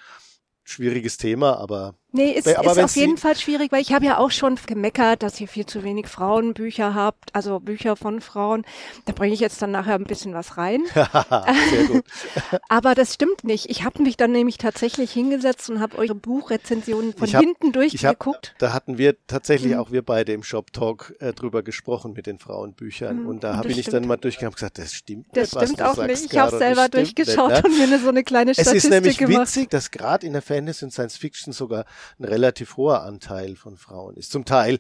Schwieriges 0.65 1.17
Thema, 1.17 1.59
aber 1.59 1.95
Nee, 2.17 2.31
ist, 2.33 2.49
Aber 2.57 2.73
ist 2.73 2.79
auf 2.79 2.97
jeden 2.97 3.17
Fall 3.19 3.37
schwierig, 3.37 3.71
weil 3.73 3.83
ich 3.83 3.93
habe 3.93 4.05
ja 4.07 4.19
auch 4.19 4.31
schon 4.31 4.57
gemeckert, 4.67 5.23
dass 5.23 5.41
ihr 5.41 5.49
viel 5.49 5.67
zu 5.67 5.83
wenig 5.85 6.07
Frauenbücher 6.09 6.95
habt, 6.95 7.35
also 7.35 7.61
Bücher 7.61 7.97
von 7.97 8.21
Frauen. 8.21 8.65
Da 9.05 9.13
bringe 9.13 9.35
ich 9.35 9.41
jetzt 9.41 9.61
dann 9.61 9.71
nachher 9.71 9.95
ein 9.97 10.05
bisschen 10.05 10.33
was 10.35 10.57
rein. 10.57 10.83
sehr 10.95 11.85
gut. 11.89 12.05
Aber 12.69 12.95
das 12.95 13.15
stimmt 13.15 13.45
nicht. 13.45 13.69
Ich 13.71 13.85
habe 13.85 14.03
mich 14.03 14.17
dann 14.17 14.33
nämlich 14.33 14.59
tatsächlich 14.59 15.13
hingesetzt 15.13 15.69
und 15.71 15.81
habe 15.81 15.99
eure 15.99 16.15
Buchrezensionen 16.15 17.13
von 17.15 17.33
hab- 17.33 17.41
hinten 17.43 17.67
Ich 17.83 18.05
hab, 18.05 18.19
durchgeguckt. 18.19 18.55
da 18.59 18.73
hatten 18.73 18.99
wir 18.99 19.17
tatsächlich 19.27 19.73
Mhm. 19.75 19.79
auch 19.79 19.91
wir 19.91 20.03
beide 20.03 20.33
im 20.33 20.43
Shop 20.43 20.73
Talk 20.73 21.15
äh, 21.21 21.33
drüber 21.33 21.63
gesprochen 21.63 22.13
mit 22.15 22.27
den 22.27 22.39
Frauenbüchern 22.39 23.23
Mhm, 23.23 23.27
und 23.29 23.45
da 23.45 23.57
habe 23.57 23.69
ich 23.69 23.79
stimmt. 23.81 23.95
dann 23.95 24.07
mal 24.07 24.17
durchgegangen 24.17 24.53
und 24.53 24.57
gesagt, 24.57 24.79
das 24.79 24.93
stimmt 24.95 25.27
Das 25.33 25.53
nicht, 25.55 25.63
stimmt 25.65 25.83
auch 25.83 25.97
nicht. 26.07 26.33
Ich 26.33 26.39
habe 26.39 26.57
selber 26.57 26.89
durchgeschaut 26.89 27.51
nicht, 27.51 27.63
ne? 27.65 27.69
und 27.71 27.79
mir 27.79 27.85
eine, 27.85 27.99
so 27.99 28.09
eine 28.09 28.25
kleine 28.25 28.51
Es 28.53 28.57
Statistik 28.59 28.85
ist 28.85 28.91
nämlich 28.91 29.19
gemacht. 29.19 29.41
witzig, 29.43 29.71
dass 29.71 29.91
gerade 29.91 30.27
in 30.27 30.33
der 30.33 30.43
Fantasy 30.43 30.85
und 30.85 30.91
Science 30.93 31.17
Fiction 31.17 31.53
sogar 31.53 31.85
ein 32.19 32.25
relativ 32.25 32.77
hoher 32.77 33.03
Anteil 33.03 33.57
von 33.57 33.77
Frauen 33.77 34.17
ist. 34.17 34.31
Zum 34.33 34.45
Teil 34.45 34.79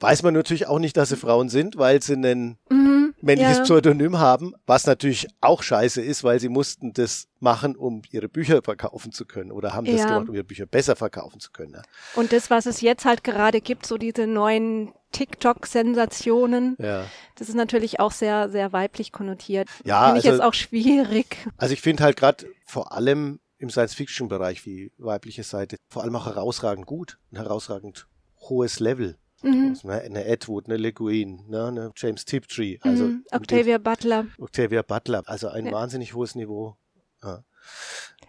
weiß 0.00 0.22
man 0.22 0.34
natürlich 0.34 0.66
auch 0.66 0.78
nicht, 0.78 0.96
dass 0.96 1.08
sie 1.10 1.16
Frauen 1.16 1.48
sind, 1.48 1.78
weil 1.78 2.02
sie 2.02 2.14
ein 2.14 2.58
Mhm, 2.68 3.14
männliches 3.22 3.58
ja. 3.58 3.62
Pseudonym 3.62 4.18
haben, 4.18 4.52
was 4.66 4.86
natürlich 4.86 5.28
auch 5.40 5.62
scheiße 5.62 6.02
ist, 6.02 6.24
weil 6.24 6.40
sie 6.40 6.48
mussten 6.50 6.92
das 6.92 7.28
machen, 7.40 7.74
um 7.76 8.02
ihre 8.10 8.28
Bücher 8.28 8.60
verkaufen 8.62 9.12
zu 9.12 9.24
können 9.24 9.50
oder 9.50 9.72
haben 9.72 9.86
das 9.86 10.00
Ja. 10.00 10.06
gemacht, 10.08 10.28
um 10.28 10.34
ihre 10.34 10.44
Bücher 10.44 10.66
besser 10.66 10.94
verkaufen 10.96 11.40
zu 11.40 11.52
können. 11.52 11.72
ne? 11.72 11.82
Und 12.16 12.32
das, 12.32 12.50
was 12.50 12.66
es 12.66 12.80
jetzt 12.82 13.04
halt 13.06 13.24
gerade 13.24 13.60
gibt, 13.62 13.86
so 13.86 13.96
diese 13.96 14.26
neuen 14.26 14.92
TikTok-Sensationen, 15.12 16.76
Ja. 16.78 17.04
das 17.36 17.48
ist 17.48 17.54
natürlich 17.54 18.00
auch 18.00 18.12
sehr, 18.12 18.50
sehr 18.50 18.72
weiblich 18.72 19.12
konnotiert. 19.12 19.68
Ja, 19.84 20.06
Finde 20.06 20.20
ich 20.20 20.26
also- 20.26 20.38
jetzt 20.38 20.46
auch 20.46 20.54
schwierig. 20.54 21.36
Also 21.56 21.72
ich 21.72 21.80
finde 21.80 22.02
halt 22.04 22.16
gerade 22.16 22.46
vor 22.66 22.92
allem 22.92 23.40
im 23.64 23.70
Science-Fiction-Bereich 23.70 24.64
wie 24.66 24.92
weibliche 24.98 25.42
Seite 25.42 25.76
vor 25.88 26.02
allem 26.02 26.14
auch 26.16 26.26
herausragend 26.26 26.86
gut, 26.86 27.18
ein 27.32 27.36
herausragend 27.36 28.06
hohes 28.40 28.78
Level. 28.80 29.16
Mhm. 29.42 29.70
Also 29.70 29.88
Eine 29.88 30.24
Edward, 30.24 30.66
eine 30.66 30.76
Le 30.76 30.92
Guin, 30.92 31.44
ne, 31.48 31.66
eine 31.66 31.92
James 31.96 32.24
Tiptree, 32.24 32.78
also 32.82 33.04
mhm. 33.04 33.24
Octavia 33.32 33.78
Butler. 33.78 34.26
Octavia 34.38 34.82
Butler, 34.82 35.22
also 35.26 35.48
ein 35.48 35.66
Ja. 35.66 35.72
wahnsinnig 35.72 36.14
hohes 36.14 36.34
Niveau. 36.34 36.76
Ja. 37.22 37.44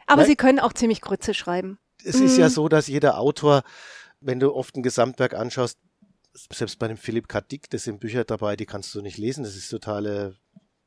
Aber 0.08 0.22
Nein. 0.22 0.30
sie 0.30 0.36
können 0.36 0.60
auch 0.60 0.74
ziemlich 0.74 1.01
Grütze 1.01 1.34
schreiben. 1.34 1.77
Es 2.04 2.20
ist 2.20 2.38
ja 2.38 2.46
Mhm. 2.48 2.51
so, 2.51 2.68
dass 2.68 2.88
jeder 2.88 3.18
Autor, 3.20 3.63
wenn 4.20 4.39
du 4.39 4.54
oft 4.54 4.75
ein 4.75 4.84
Gesamtwerk 4.84 5.34
anschaust, 5.34 5.77
selbst 6.34 6.80
bei 6.80 6.88
dem 6.88 6.98
Philipp 6.98 7.27
K. 7.30 7.39
Dick, 7.42 7.70
das 7.70 7.84
sind 7.86 8.00
Bücher 8.01 8.25
dabei, 8.25 8.56
die 8.56 8.65
kannst 8.65 8.94
du 8.94 9.01
nicht 9.01 9.18
lesen, 9.18 9.44
das 9.44 9.56
ist 9.56 9.70
totale 9.70 10.36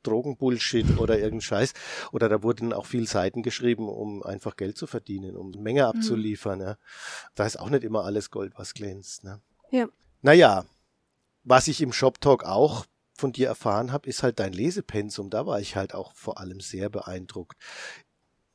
Drogenbullshit 0.03 0.97
oder 0.97 1.17
irgendein 1.17 1.41
Scheiß. 1.41 1.73
Oder 2.11 2.29
da 2.29 2.43
wurden 2.43 2.73
auch 2.73 2.85
viel 2.85 3.07
Seiten 3.07 3.43
geschrieben, 3.43 3.89
um 3.89 4.23
einfach 4.23 4.55
Geld 4.55 4.77
zu 4.77 4.87
verdienen, 4.87 5.35
um 5.35 5.51
Mhm. 5.51 5.61
Menge 5.61 5.87
abzuliefern. 5.87 6.61
Ja. 6.61 6.77
Da 7.35 7.45
ist 7.45 7.59
auch 7.59 7.69
nicht 7.69 7.83
immer 7.83 8.05
alles 8.05 8.31
Gold, 8.31 8.53
was 8.55 8.73
glänzt. 8.73 9.23
Ne? 9.23 9.41
Ja. 9.71 9.87
Naja, 10.21 10.65
was 11.43 11.67
ich 11.67 11.81
im 11.81 11.93
Shop 11.93 12.19
Talk 12.21 12.43
auch 12.43 12.85
von 13.15 13.31
dir 13.33 13.47
erfahren 13.47 13.91
habe, 13.91 14.07
ist 14.07 14.23
halt 14.23 14.39
dein 14.39 14.53
Lesepensum. 14.53 15.29
Da 15.29 15.45
war 15.45 15.59
ich 15.59 15.75
halt 15.75 15.93
auch 15.93 16.13
vor 16.15 16.39
allem 16.39 16.59
sehr 16.61 16.89
beeindruckt. 16.89 17.57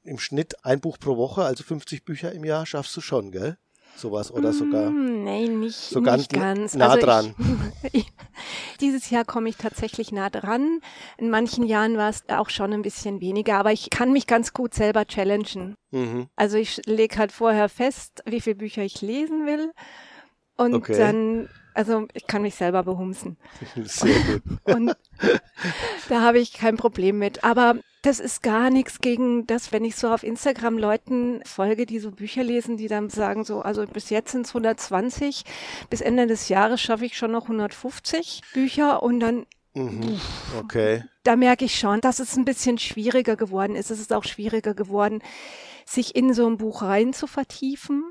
Im 0.02 0.18
Schnitt 0.18 0.64
ein 0.64 0.80
Buch 0.80 0.98
pro 0.98 1.16
Woche, 1.16 1.44
also 1.44 1.64
50 1.64 2.04
Bücher 2.04 2.32
im 2.32 2.44
Jahr, 2.44 2.66
schaffst 2.66 2.96
du 2.96 3.00
schon, 3.00 3.30
gell? 3.30 3.56
Sowas 3.96 4.32
oder 4.32 4.52
sogar? 4.52 4.90
Mm, 4.90 5.24
Nein, 5.24 5.60
nicht, 5.60 5.76
so 5.76 6.00
nicht 6.00 6.06
ganz 6.06 6.28
ganz. 6.28 6.74
nah 6.74 6.90
Also 6.90 7.00
dran. 7.06 7.34
Ich, 7.92 8.06
dieses 8.80 9.10
Jahr 9.10 9.24
komme 9.24 9.48
ich 9.48 9.56
tatsächlich 9.56 10.12
nah 10.12 10.30
dran. 10.30 10.80
In 11.18 11.30
manchen 11.30 11.64
Jahren 11.64 11.96
war 11.96 12.10
es 12.10 12.24
auch 12.28 12.50
schon 12.50 12.72
ein 12.72 12.82
bisschen 12.82 13.20
weniger, 13.20 13.56
aber 13.56 13.72
ich 13.72 13.90
kann 13.90 14.12
mich 14.12 14.26
ganz 14.26 14.52
gut 14.52 14.74
selber 14.74 15.04
challengen. 15.06 15.74
Mhm. 15.90 16.28
Also 16.36 16.56
ich 16.56 16.80
lege 16.86 17.16
halt 17.16 17.32
vorher 17.32 17.68
fest, 17.68 18.22
wie 18.26 18.40
viele 18.40 18.56
Bücher 18.56 18.82
ich 18.82 19.00
lesen 19.00 19.46
will. 19.46 19.72
Und 20.56 20.74
Okay. 20.74 20.98
dann, 20.98 21.48
also 21.74 22.06
ich 22.14 22.26
kann 22.26 22.42
mich 22.42 22.54
selber 22.54 22.82
behumsen. 22.82 23.36
Sehr 23.84 24.20
gut. 24.20 24.42
Und 24.64 24.94
da 26.08 26.20
habe 26.22 26.38
ich 26.38 26.52
kein 26.52 26.76
Problem 26.76 27.18
mit. 27.18 27.44
Aber 27.44 27.76
das 28.04 28.20
ist 28.20 28.42
gar 28.42 28.68
nichts 28.68 29.00
gegen 29.00 29.46
das, 29.46 29.72
wenn 29.72 29.84
ich 29.84 29.96
so 29.96 30.08
auf 30.08 30.22
Instagram 30.22 30.76
Leuten 30.76 31.40
folge, 31.46 31.86
die 31.86 31.98
so 31.98 32.10
Bücher 32.10 32.44
lesen, 32.44 32.76
die 32.76 32.86
dann 32.86 33.08
sagen 33.08 33.44
so, 33.44 33.62
also 33.62 33.86
bis 33.86 34.10
jetzt 34.10 34.32
sind 34.32 34.44
es 34.44 34.50
120, 34.50 35.44
bis 35.88 36.02
Ende 36.02 36.26
des 36.26 36.50
Jahres 36.50 36.82
schaffe 36.82 37.06
ich 37.06 37.16
schon 37.16 37.32
noch 37.32 37.44
150 37.44 38.42
Bücher 38.52 39.02
und 39.02 39.20
dann 39.20 39.46
Mhm. 39.76 40.20
Okay. 40.56 41.02
da 41.24 41.34
merke 41.34 41.64
ich 41.64 41.76
schon, 41.76 42.00
dass 42.00 42.20
es 42.20 42.36
ein 42.36 42.44
bisschen 42.44 42.78
schwieriger 42.78 43.34
geworden 43.34 43.74
ist. 43.74 43.90
Es 43.90 43.98
ist 43.98 44.12
auch 44.12 44.22
schwieriger 44.22 44.72
geworden, 44.72 45.20
sich 45.84 46.14
in 46.14 46.32
so 46.32 46.46
ein 46.46 46.58
Buch 46.58 46.82
rein 46.82 47.12
zu 47.12 47.26
vertiefen. 47.26 48.04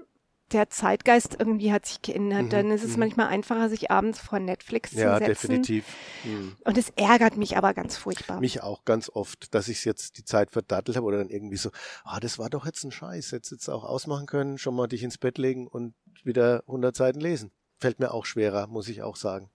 Der 0.53 0.69
Zeitgeist 0.69 1.35
irgendwie 1.39 1.71
hat 1.71 1.85
sich 1.85 2.01
geändert. 2.01 2.43
Mhm, 2.43 2.49
Dann 2.49 2.71
ist 2.71 2.83
es 2.83 2.93
mhm. 2.93 2.99
manchmal 2.99 3.27
einfacher, 3.27 3.69
sich 3.69 3.89
abends 3.89 4.19
vor 4.19 4.39
Netflix 4.39 4.91
Ja, 4.91 5.17
zu 5.17 5.25
setzen. 5.25 5.47
definitiv. 5.47 5.85
Mhm. 6.23 6.55
Und 6.63 6.77
es 6.77 6.89
ärgert 6.95 7.37
mich 7.37 7.57
aber 7.57 7.73
ganz 7.73 7.97
furchtbar. 7.97 8.39
Mich 8.39 8.61
auch 8.61 8.85
ganz 8.85 9.09
oft, 9.09 9.53
dass 9.55 9.67
ich 9.67 9.83
jetzt 9.83 10.17
die 10.17 10.25
Zeit 10.25 10.51
verdattelt 10.51 10.95
habe 10.95 11.05
oder 11.07 11.17
dann 11.17 11.29
irgendwie 11.29 11.57
so, 11.57 11.71
ah, 12.03 12.19
das 12.19 12.37
war 12.37 12.49
doch 12.49 12.65
jetzt 12.65 12.83
ein 12.83 12.91
Scheiß, 12.91 13.31
hättest 13.31 13.51
jetzt 13.51 13.69
auch 13.69 13.83
ausmachen 13.83 14.27
können, 14.27 14.57
schon 14.57 14.75
mal 14.75 14.87
dich 14.87 15.03
ins 15.03 15.17
Bett 15.17 15.37
legen 15.37 15.67
und 15.67 15.95
wieder 16.23 16.63
100 16.67 16.95
Seiten 16.95 17.19
lesen. 17.19 17.51
Fällt 17.79 17.99
mir 17.99 18.11
auch 18.11 18.25
schwerer, 18.25 18.67
muss 18.67 18.87
ich 18.87 19.01
auch 19.01 19.15
sagen. 19.15 19.49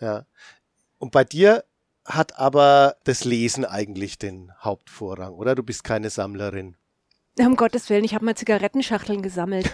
Ja. 0.00 0.24
Und 0.98 1.10
bei 1.12 1.24
dir 1.24 1.64
hat 2.04 2.38
aber 2.38 2.96
das 3.04 3.24
Lesen 3.24 3.64
eigentlich 3.64 4.18
den 4.18 4.52
Hauptvorrang, 4.60 5.34
oder? 5.34 5.54
Du 5.54 5.62
bist 5.62 5.84
keine 5.84 6.10
Sammlerin. 6.10 6.76
Um 7.46 7.56
Gottes 7.56 7.88
Willen, 7.90 8.04
ich 8.04 8.14
habe 8.14 8.24
mal 8.24 8.34
Zigarettenschachteln 8.34 9.22
gesammelt. 9.22 9.70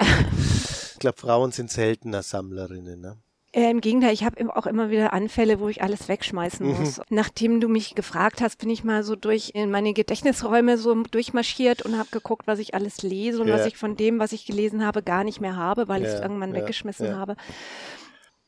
Ich 0.00 0.98
glaube, 0.98 1.18
Frauen 1.18 1.52
sind 1.52 1.70
seltener 1.70 2.22
Sammlerinnen, 2.22 3.00
ne? 3.00 3.16
Äh, 3.52 3.70
Im 3.70 3.80
Gegenteil, 3.80 4.12
ich 4.12 4.24
habe 4.24 4.56
auch 4.56 4.66
immer 4.66 4.90
wieder 4.90 5.12
Anfälle, 5.12 5.60
wo 5.60 5.68
ich 5.68 5.80
alles 5.82 6.08
wegschmeißen 6.08 6.66
Mhm. 6.66 6.72
muss. 6.80 7.00
Nachdem 7.08 7.60
du 7.60 7.68
mich 7.68 7.94
gefragt 7.94 8.40
hast, 8.40 8.58
bin 8.58 8.68
ich 8.70 8.82
mal 8.82 9.04
so 9.04 9.14
durch 9.14 9.52
in 9.54 9.70
meine 9.70 9.92
Gedächtnisräume 9.92 10.76
so 10.76 10.94
durchmarschiert 11.04 11.82
und 11.82 11.96
habe 11.96 12.08
geguckt, 12.10 12.48
was 12.48 12.58
ich 12.58 12.74
alles 12.74 13.02
lese 13.02 13.40
und 13.40 13.46
Ja. 13.48 13.54
was 13.54 13.66
ich 13.66 13.76
von 13.76 13.96
dem, 13.96 14.18
was 14.18 14.32
ich 14.32 14.44
gelesen 14.44 14.84
habe, 14.84 15.02
gar 15.04 15.22
nicht 15.22 15.40
mehr 15.40 15.54
habe, 15.56 15.86
weil 15.86 16.02
ich 16.02 16.08
es 16.08 16.14
Ja, 16.14 16.22
irgendwann 16.22 16.52
ja, 16.52 16.62
weggeschmissen 16.62 17.06
ja. 17.06 17.16
habe. 17.16 17.36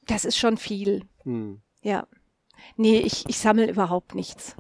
Das 0.06 0.24
ist 0.24 0.36
schon 0.38 0.56
viel. 0.56 1.02
Hm. 1.22 1.60
Ja. 1.82 2.08
Nee, 2.76 2.98
ich, 2.98 3.28
ich 3.28 3.38
sammle 3.38 3.70
überhaupt 3.70 4.14
nichts. 4.16 4.56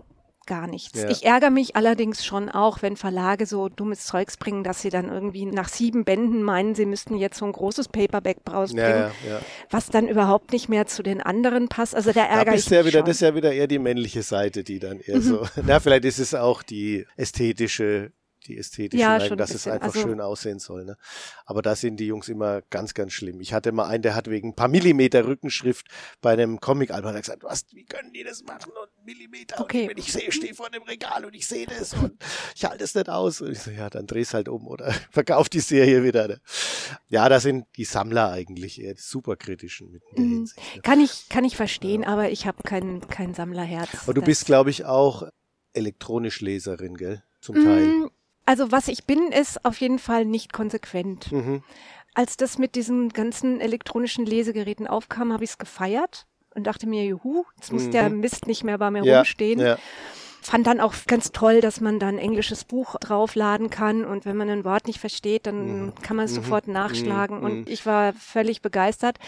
Gar 0.46 0.68
nichts. 0.68 1.02
Ja. 1.02 1.08
Ich 1.10 1.24
ärgere 1.24 1.50
mich 1.50 1.74
allerdings 1.74 2.24
schon 2.24 2.48
auch, 2.48 2.80
wenn 2.80 2.96
Verlage 2.96 3.46
so 3.46 3.68
dummes 3.68 4.04
Zeugs 4.06 4.36
bringen, 4.36 4.62
dass 4.62 4.80
sie 4.80 4.90
dann 4.90 5.08
irgendwie 5.08 5.44
nach 5.44 5.68
sieben 5.68 6.04
Bänden 6.04 6.42
meinen, 6.42 6.76
sie 6.76 6.86
müssten 6.86 7.16
jetzt 7.16 7.38
so 7.38 7.44
ein 7.46 7.50
großes 7.52 7.88
Paperback 7.88 8.38
rausbringen, 8.48 9.10
Ja, 9.28 9.40
was 9.70 9.88
dann 9.90 10.06
überhaupt 10.06 10.52
nicht 10.52 10.68
mehr 10.68 10.86
zu 10.86 11.02
den 11.02 11.20
anderen 11.20 11.68
passt. 11.68 11.96
Also 11.96 12.12
da 12.12 12.20
Da 12.20 12.26
ärgere 12.26 12.54
ich 12.54 12.64
du 12.66 12.74
ja 12.76 12.82
mich 12.82 12.92
wieder, 12.92 13.00
schon. 13.00 13.06
das 13.06 13.16
ist 13.16 13.20
ja 13.22 13.34
wieder 13.34 13.52
eher 13.52 13.66
die 13.66 13.80
männliche 13.80 14.22
Seite, 14.22 14.62
die 14.62 14.78
dann 14.78 15.00
eher 15.00 15.20
so, 15.20 15.44
na, 15.66 15.80
vielleicht 15.80 16.04
ist 16.04 16.20
es 16.20 16.32
auch 16.34 16.62
die 16.62 17.06
ästhetische, 17.16 18.12
die 18.48 18.56
ästhetische 18.58 19.00
Ja, 19.00 19.18
Neigung, 19.18 19.36
dass 19.36 19.50
es 19.50 19.56
bisschen. 19.56 19.72
einfach 19.72 19.88
Also- 19.94 20.00
schön 20.00 20.20
aussehen 20.20 20.58
soll, 20.58 20.84
ne? 20.84 20.96
Aber 21.44 21.62
da 21.62 21.76
sind 21.76 21.98
die 21.98 22.06
Jungs 22.06 22.28
immer 22.28 22.62
ganz, 22.70 22.94
ganz 22.94 23.12
schlimm. 23.12 23.40
Ich 23.40 23.52
hatte 23.52 23.72
mal 23.72 23.86
einen, 23.86 24.02
der 24.02 24.14
hat 24.14 24.28
wegen 24.30 24.48
ein 24.50 24.54
paar 24.54 24.68
Millimeter 24.68 25.26
Rückenschrift 25.26 25.86
bei 26.20 26.32
einem 26.32 26.60
Comic-Album 26.60 27.14
gesagt, 27.14 27.42
was, 27.44 27.66
wie 27.72 27.84
können 27.84 28.12
die 28.12 28.24
das 28.24 28.42
machen 28.44 28.72
und 28.72 29.04
Millimeter 29.06 29.60
Okay. 29.60 29.82
und 29.82 29.90
wenn 29.90 29.98
ich 29.98 30.12
sehe, 30.12 30.30
stehe 30.32 30.54
vor 30.54 30.70
dem 30.70 30.82
Regal 30.84 31.24
und 31.24 31.34
ich 31.34 31.46
sehe 31.46 31.66
das 31.66 31.94
und 31.94 32.12
ich 32.54 32.64
halte 32.64 32.82
es 32.84 32.94
nicht 32.94 33.08
aus. 33.08 33.40
Und 33.40 33.52
ich 33.52 33.60
so, 33.60 33.70
ja, 33.70 33.90
dann 33.90 34.06
dreh's 34.06 34.34
halt 34.34 34.48
um 34.48 34.66
oder 34.66 34.92
verkauf 35.10 35.48
die 35.48 35.60
Serie 35.60 36.02
wieder. 36.02 36.28
Ne? 36.28 36.40
Ja, 37.08 37.28
da 37.28 37.40
sind 37.40 37.66
die 37.76 37.84
Sammler 37.84 38.30
eigentlich 38.32 38.80
eher 38.80 38.94
die 38.94 39.00
superkritischen 39.00 39.90
mit 39.90 40.02
der 40.12 40.24
Mhm. 40.24 40.30
Hinsicht. 40.30 40.76
Ne? 40.76 40.82
Kann 40.82 41.00
ich, 41.00 41.28
kann 41.28 41.44
ich 41.44 41.56
verstehen, 41.56 42.04
aber 42.04 42.30
ich 42.30 42.46
habe 42.46 42.62
kein, 42.62 43.00
kein 43.08 43.34
Sammlerherz. 43.34 43.88
Aber 44.02 44.14
du 44.14 44.22
bist, 44.22 44.46
glaube 44.46 44.70
ich, 44.70 44.84
auch 44.84 45.28
elektronisch 45.72 46.40
Leserin, 46.40 46.96
gell? 46.96 47.22
Zum 47.40 47.54
Teil. 47.56 48.08
Also 48.46 48.72
was 48.72 48.88
ich 48.88 49.04
bin, 49.04 49.32
ist 49.32 49.64
auf 49.64 49.80
jeden 49.80 49.98
Fall 49.98 50.24
nicht 50.24 50.52
konsequent. 50.52 51.30
Mhm. 51.32 51.62
Als 52.14 52.36
das 52.36 52.56
mit 52.58 52.74
diesen 52.76 53.10
ganzen 53.10 53.60
elektronischen 53.60 54.24
Lesegeräten 54.24 54.86
aufkam, 54.86 55.32
habe 55.32 55.44
ich 55.44 55.50
es 55.50 55.58
gefeiert 55.58 56.26
und 56.54 56.66
dachte 56.66 56.86
mir, 56.86 57.04
juhu, 57.04 57.44
jetzt 57.56 57.72
muss 57.72 57.86
Mhm. 57.86 57.90
der 57.90 58.08
Mist 58.10 58.46
nicht 58.46 58.64
mehr 58.64 58.78
bei 58.78 58.90
mir 58.90 59.04
Ja, 59.04 59.18
rumstehen. 59.18 59.60
ja. 59.60 59.76
Fand 60.40 60.66
dann 60.68 60.80
auch 60.80 60.94
ganz 61.08 61.32
toll, 61.32 61.60
dass 61.60 61.80
man 61.80 61.98
dann 61.98 62.14
ein 62.14 62.18
englisches 62.20 62.64
Buch 62.64 62.94
draufladen 63.00 63.68
kann 63.68 64.04
und 64.04 64.24
wenn 64.24 64.36
man 64.36 64.48
ein 64.48 64.64
Wort 64.64 64.86
nicht 64.86 65.00
versteht, 65.00 65.46
dann 65.46 65.86
Mhm. 65.86 65.94
kann 66.02 66.16
man 66.16 66.24
es 66.26 66.30
Mhm. 66.30 66.36
sofort 66.36 66.68
nachschlagen 66.68 67.38
Mhm. 67.40 67.44
und 67.44 67.68
ich 67.68 67.84
war 67.84 68.12
völlig 68.12 68.62
begeistert. 68.62 69.18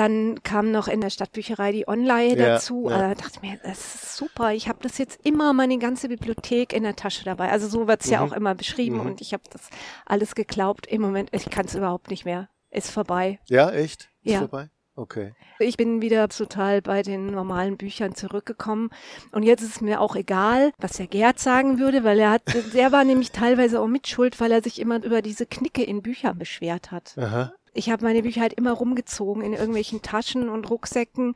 Dann 0.00 0.42
kam 0.42 0.70
noch 0.70 0.88
in 0.88 1.02
der 1.02 1.10
Stadtbücherei 1.10 1.72
die 1.72 1.86
Online 1.86 2.34
Ja, 2.38 2.48
dazu. 2.54 2.88
ja. 2.88 2.96
Da 2.98 3.14
dachte 3.14 3.32
ich 3.34 3.42
mir, 3.42 3.58
das 3.62 3.94
ist 3.96 4.16
super. 4.16 4.54
Ich 4.54 4.66
habe 4.66 4.78
das 4.80 4.96
jetzt 4.96 5.20
immer 5.26 5.52
meine 5.52 5.76
ganze 5.78 6.08
Bibliothek 6.08 6.72
in 6.72 6.84
der 6.84 6.96
Tasche 6.96 7.22
dabei. 7.24 7.50
Also 7.50 7.68
so 7.68 7.86
wird's 7.86 8.08
ja 8.08 8.24
Mhm. 8.24 8.32
auch 8.32 8.34
immer 8.34 8.54
beschrieben 8.54 8.96
Mhm. 8.96 9.06
und 9.06 9.20
ich 9.20 9.34
habe 9.34 9.42
das 9.52 9.68
alles 10.06 10.34
geglaubt. 10.34 10.86
Im 10.86 11.02
Moment, 11.02 11.28
ich 11.32 11.50
kann 11.50 11.66
es 11.66 11.74
überhaupt 11.74 12.08
nicht 12.08 12.24
mehr. 12.24 12.48
Ist 12.70 12.90
vorbei. 12.90 13.40
Ja, 13.48 13.70
echt? 13.72 14.08
Ist 14.22 14.32
Ja. 14.32 14.38
vorbei? 14.38 14.70
Okay. 14.96 15.34
Ich 15.58 15.76
bin 15.76 16.00
wieder 16.02 16.28
total 16.28 16.80
bei 16.82 17.02
den 17.02 17.26
normalen 17.26 17.76
Büchern 17.76 18.14
zurückgekommen. 18.14 18.90
Und 19.32 19.42
jetzt 19.42 19.62
ist 19.62 19.76
es 19.76 19.80
mir 19.82 20.00
auch 20.00 20.16
egal, 20.16 20.72
was 20.78 20.92
der 20.92 21.06
Gerd 21.08 21.38
sagen 21.38 21.78
würde, 21.78 22.04
weil 22.04 22.18
er 22.18 22.30
hat, 22.30 22.42
der 22.74 22.90
war 22.92 23.04
nämlich 23.04 23.32
teilweise 23.32 23.80
auch 23.80 23.86
mit 23.86 24.08
Schuld, 24.08 24.40
weil 24.40 24.50
er 24.52 24.62
sich 24.62 24.80
immer 24.80 25.02
über 25.02 25.20
diese 25.22 25.46
Knicke 25.46 25.82
in 25.82 26.00
Büchern 26.02 26.38
beschwert 26.38 26.90
hat. 26.90 27.16
Aha. 27.18 27.52
Ich 27.72 27.90
habe 27.90 28.04
meine 28.04 28.22
Bücher 28.22 28.40
halt 28.40 28.54
immer 28.54 28.72
rumgezogen 28.72 29.42
in 29.42 29.52
irgendwelchen 29.52 30.02
Taschen 30.02 30.48
und 30.48 30.68
Rucksäcken. 30.70 31.34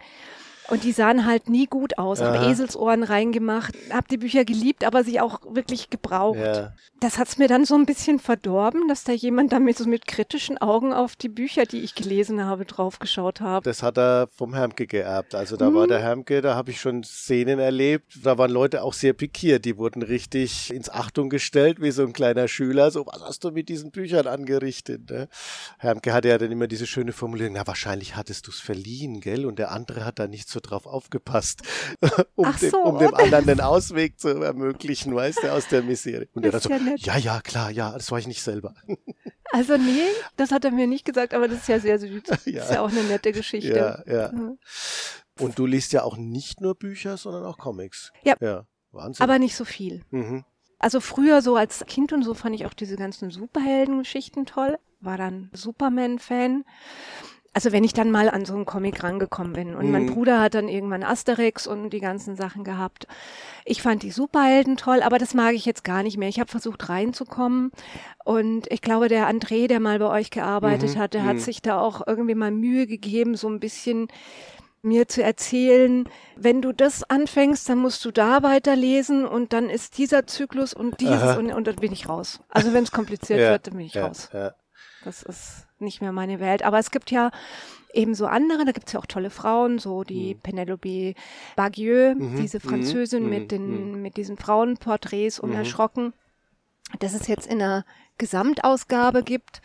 Und 0.69 0.85
die 0.85 0.93
sahen 0.93 1.27
halt 1.27 1.49
nie 1.49 1.67
gut 1.67 1.99
aus. 1.99 2.21
Habe 2.21 2.39
Aha. 2.39 2.51
Eselsohren 2.51 3.03
reingemacht, 3.03 3.75
habe 3.91 4.07
die 4.11 4.17
Bücher 4.17 4.45
geliebt, 4.45 4.85
aber 4.85 5.05
sie 5.05 5.21
auch 5.21 5.41
wirklich 5.55 5.91
gebraucht. 5.91 6.39
Ja. 6.39 6.73
Das 7.01 7.19
hat's 7.19 7.37
mir 7.37 7.49
dann 7.49 7.67
so 7.67 7.75
ein 7.75 7.85
bisschen 7.85 8.19
verdorben, 8.19 8.89
dass 8.89 9.05
da 9.05 9.13
jemand 9.13 9.53
damit 9.53 9.77
so 9.77 9.87
mit 9.87 10.07
kritischen 10.07 10.57
Augen 10.59 10.95
auf 10.95 11.17
die 11.17 11.29
Bücher, 11.29 11.65
die 11.67 11.81
ich 11.81 11.95
gelesen 11.95 12.45
habe, 12.45 12.65
draufgeschaut 12.65 13.43
hat. 13.43 13.67
Das 13.67 13.83
hat 13.83 13.99
er 13.99 14.29
vom 14.35 14.55
Hermke 14.55 14.87
geerbt. 14.87 15.35
Also 15.35 15.57
da 15.59 15.69
Mhm. 15.69 15.75
war 15.75 15.87
der 15.87 15.99
Hermke, 16.01 16.41
da 16.41 16.55
habe 16.55 16.71
ich 16.71 16.81
schon 16.81 17.05
Szenen 17.05 17.59
erlebt. 17.59 18.21
Da 18.23 18.39
waren 18.39 18.51
Leute 18.51 18.83
auch 18.83 18.95
sehr 18.95 19.13
pikiert. 19.13 19.67
Die 19.67 19.77
wurden 19.77 20.03
richtig 20.03 20.73
ins 20.73 20.89
Achtung 20.89 21.29
gestellt, 21.29 21.83
wie 21.83 21.91
so 21.91 22.03
ein 22.05 22.15
kleiner 22.15 22.49
Schüler. 22.49 22.91
So, 22.91 23.05
was 23.07 23.21
hast 23.23 23.45
du 23.45 23.51
mit 23.51 23.69
diesen 23.69 23.91
Büchern 23.91 24.27
angerichtet? 24.27 25.11
Ne? 25.11 25.29
Hermke 25.79 26.13
hatte 26.15 26.29
ja 26.29 26.39
dann 26.39 26.51
immer 26.51 26.69
diese 26.69 26.87
schöne 26.87 27.13
Formulierung, 27.13 27.53
na 27.55 27.67
wahrscheinlich 27.67 28.17
hattest 28.17 28.47
du 28.47 28.51
es 28.51 28.61
verliehen, 28.61 29.21
gell? 29.21 29.45
Und 29.45 29.59
der 29.59 29.73
andere 29.73 30.05
hat 30.07 30.19
da 30.19 30.27
nicht 30.27 30.49
so 30.55 30.61
drauf 30.61 30.87
aufgepasst, 30.87 31.63
um, 32.35 32.47
Ach 32.47 32.59
dem, 32.59 32.71
so. 32.71 32.79
um 32.79 32.99
dem 32.99 33.15
anderen 33.15 33.47
den 33.47 33.61
Ausweg 33.61 34.19
zu 34.19 34.29
ermöglichen, 34.29 35.15
weißt 35.15 35.43
du, 35.43 35.53
aus 35.53 35.69
der 35.69 35.83
Misere. 35.83 36.29
Und 36.33 36.47
er 36.47 36.53
dann 36.53 36.61
so, 36.63 36.71
ja 36.71 36.79
ja, 36.97 37.17
ja, 37.19 37.41
klar, 37.43 37.71
ja, 37.71 37.93
das 37.93 38.11
war 38.11 38.19
ich 38.19 38.27
nicht 38.27 38.43
selber. 38.43 38.75
Also 39.53 39.77
nee, 39.77 40.03
das 40.37 40.51
hat 40.51 40.65
er 40.65 40.73
mir 40.73 40.89
nicht 40.89 41.05
gesagt, 41.05 41.33
aber 41.33 41.47
das 41.47 41.59
ist 41.59 41.69
ja 41.69 41.79
sehr 41.79 41.99
süß. 42.01 42.23
Ja. 42.47 42.65
Ist 42.65 42.73
ja 42.73 42.81
auch 42.81 42.91
eine 42.91 43.05
nette 43.05 43.31
Geschichte. 43.31 44.03
Ja, 44.07 44.13
ja. 44.13 44.33
Mhm. 44.33 44.59
Und 45.39 45.59
du 45.59 45.67
liest 45.67 45.93
ja 45.93 46.03
auch 46.03 46.17
nicht 46.17 46.61
nur 46.61 46.75
Bücher, 46.75 47.17
sondern 47.19 47.45
auch 47.45 47.57
Comics. 47.57 48.11
Ja. 48.25 48.35
Ja, 48.41 48.67
Wahnsinn. 48.91 49.23
Aber 49.23 49.39
nicht 49.39 49.55
so 49.55 49.65
viel. 49.65 50.03
mhm. 50.11 50.45
Also 50.81 51.01
früher 51.01 51.41
so 51.41 51.55
als 51.57 51.85
Kind 51.87 52.13
und 52.13 52.25
so 52.25 52.35
fand 52.35 52.57
ich 52.57 52.67
auch 52.67 52.75
diese 52.75 52.97
ganzen 52.97 53.31
Superhelden-Geschichten 53.31 54.45
toll. 54.45 54.77
War 55.01 55.19
dann 55.19 55.51
Superman-Fan. 55.53 56.65
Also 57.55 57.71
wenn 57.73 57.85
ich 57.85 57.93
dann 57.95 58.11
mal 58.11 58.29
an 58.29 58.45
so 58.45 58.55
einen 58.55 58.67
Comic 58.67 59.03
rangekommen 59.05 59.53
bin. 59.53 59.75
Und 59.77 59.91
mein 59.91 60.07
Mhm. 60.07 60.15
Bruder 60.15 60.41
hat 60.41 60.55
dann 60.55 60.69
irgendwann 60.69 61.05
Asterix 61.05 61.67
und 61.67 61.91
die 61.91 62.01
ganzen 62.01 62.35
Sachen 62.37 62.65
gehabt. 62.65 63.07
Ich 63.65 63.81
fand 63.81 64.03
die 64.03 64.11
Superhelden 64.11 64.77
toll, 64.77 65.03
aber 65.03 65.19
das 65.19 65.35
mag 65.35 65.55
ich 65.55 65.65
jetzt 65.65 65.85
gar 65.85 66.03
nicht 66.03 66.19
mehr. 66.19 66.29
Ich 66.29 66.41
habe 66.41 66.51
versucht 66.51 66.89
reinzukommen. 66.89 67.71
Und 68.25 68.71
ich 68.73 68.83
glaube, 68.83 69.09
der 69.09 69.31
André, 69.33 69.69
der 69.69 69.81
mal 69.81 69.99
bei 70.01 70.09
euch 70.11 70.31
gearbeitet 70.31 70.97
Mhm, 70.97 70.99
hat, 70.99 71.15
der 71.15 71.23
mhm. 71.23 71.27
hat 71.27 71.41
sich 71.41 71.63
da 71.63 71.81
auch 71.81 72.05
irgendwie 72.07 72.35
mal 72.35 72.51
Mühe 72.51 72.87
gegeben, 72.87 73.37
so 73.37 73.49
ein 73.49 73.61
bisschen 73.61 74.09
mir 74.83 75.09
zu 75.09 75.23
erzählen, 75.23 76.07
wenn 76.37 76.61
du 76.61 76.73
das 76.73 77.09
anfängst, 77.09 77.67
dann 77.71 77.79
musst 77.79 78.05
du 78.05 78.11
da 78.11 78.43
weiterlesen 78.43 79.27
und 79.27 79.55
dann 79.55 79.71
ist 79.71 79.97
dieser 79.97 80.27
Zyklus 80.27 80.75
und 80.75 81.01
dieses 81.01 81.37
und, 81.39 81.53
und 81.53 81.67
dann 81.67 81.77
bin 81.77 81.91
ich 81.93 82.07
raus. 82.09 82.41
Also 82.51 82.75
wenn 82.75 82.85
es 82.85 82.91
kompliziert 82.93 83.41
Ja, 83.41 83.51
wird, 83.53 83.67
dann 83.67 83.77
bin 83.79 83.87
ich 83.87 83.95
ja, 83.95 84.07
raus. 84.07 84.29
ja. 84.35 84.55
Das 85.05 85.23
ist 85.23 85.67
nicht 85.79 86.01
mehr 86.01 86.13
meine 86.13 86.41
Welt. 86.41 86.63
Aber 86.63 86.79
es 86.79 86.91
gibt 86.91 87.11
ja 87.11 87.31
eben 87.93 88.15
so 88.15 88.27
andere, 88.27 88.65
da 88.65 88.73
gibt 88.73 88.89
es 88.89 88.93
ja 88.93 89.01
auch 89.01 89.07
tolle 89.07 89.31
Frauen, 89.31 89.79
so 89.79 90.03
die 90.05 90.35
Mhm. 90.35 90.41
Penelope 90.41 91.15
Bagieux, 91.57 92.15
Mhm, 92.17 92.37
diese 92.37 92.59
mhm, 92.59 92.69
Französin 92.69 93.25
mhm, 93.25 93.29
mit 93.31 93.51
den, 93.53 93.93
mhm. 93.93 94.03
mit 94.03 94.17
diesen 94.17 94.37
Frauenporträts 94.37 95.39
unerschrocken. 95.39 96.13
Das 96.99 97.15
es 97.15 97.29
jetzt 97.29 97.47
in 97.47 97.63
einer 97.63 97.85
Gesamtausgabe 98.19 99.23
gibt. 99.23 99.63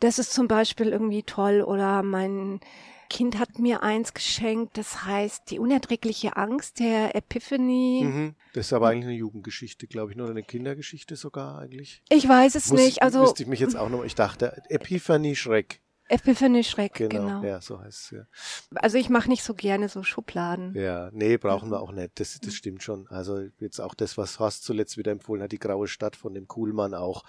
Das 0.00 0.18
ist 0.18 0.32
zum 0.32 0.48
Beispiel 0.48 0.88
irgendwie 0.88 1.22
toll. 1.22 1.62
Oder 1.62 2.02
mein 2.02 2.60
Kind 3.10 3.38
hat 3.38 3.58
mir 3.58 3.82
eins 3.82 4.14
geschenkt, 4.14 4.78
das 4.78 5.04
heißt 5.04 5.50
Die 5.50 5.58
unerträgliche 5.58 6.36
Angst 6.36 6.78
der 6.78 7.14
Epiphany. 7.14 8.02
Mhm. 8.04 8.34
Das 8.54 8.66
ist 8.66 8.72
aber 8.72 8.88
eigentlich 8.88 9.06
eine 9.06 9.16
Jugendgeschichte, 9.16 9.86
glaube 9.86 10.12
ich, 10.12 10.16
nur 10.16 10.30
eine 10.30 10.44
Kindergeschichte 10.44 11.16
sogar 11.16 11.58
eigentlich. 11.58 12.02
Ich 12.08 12.26
weiß 12.26 12.54
es 12.54 12.70
Muss, 12.70 12.80
nicht. 12.80 13.02
Also 13.02 13.20
müsste 13.22 13.42
ich 13.42 13.48
mich 13.48 13.60
jetzt 13.60 13.76
auch 13.76 13.90
noch, 13.90 14.04
ich 14.04 14.14
dachte, 14.14 14.62
Epiphany 14.68 15.34
Schreck. 15.34 15.82
Epiphany 16.10 16.64
Schreck, 16.64 16.94
Genau, 16.94 17.08
genau. 17.10 17.44
ja, 17.44 17.60
so 17.60 17.80
heißt 17.80 18.04
es 18.04 18.10
ja. 18.10 18.22
Also 18.74 18.98
ich 18.98 19.08
mache 19.08 19.28
nicht 19.28 19.44
so 19.44 19.54
gerne 19.54 19.88
so 19.88 20.02
Schubladen. 20.02 20.74
Ja, 20.74 21.08
nee, 21.12 21.36
brauchen 21.36 21.70
wir 21.70 21.80
auch 21.80 21.92
nicht. 21.92 22.18
Das, 22.18 22.38
das 22.40 22.54
stimmt 22.54 22.82
schon. 22.82 23.06
Also 23.08 23.46
jetzt 23.60 23.80
auch 23.80 23.94
das, 23.94 24.18
was 24.18 24.38
Horst 24.40 24.64
zuletzt 24.64 24.98
wieder 24.98 25.12
empfohlen 25.12 25.42
hat, 25.42 25.52
die 25.52 25.58
Graue 25.58 25.86
Stadt 25.86 26.16
von 26.16 26.34
dem 26.34 26.48
Kuhlmann 26.48 26.94
auch. 26.94 27.22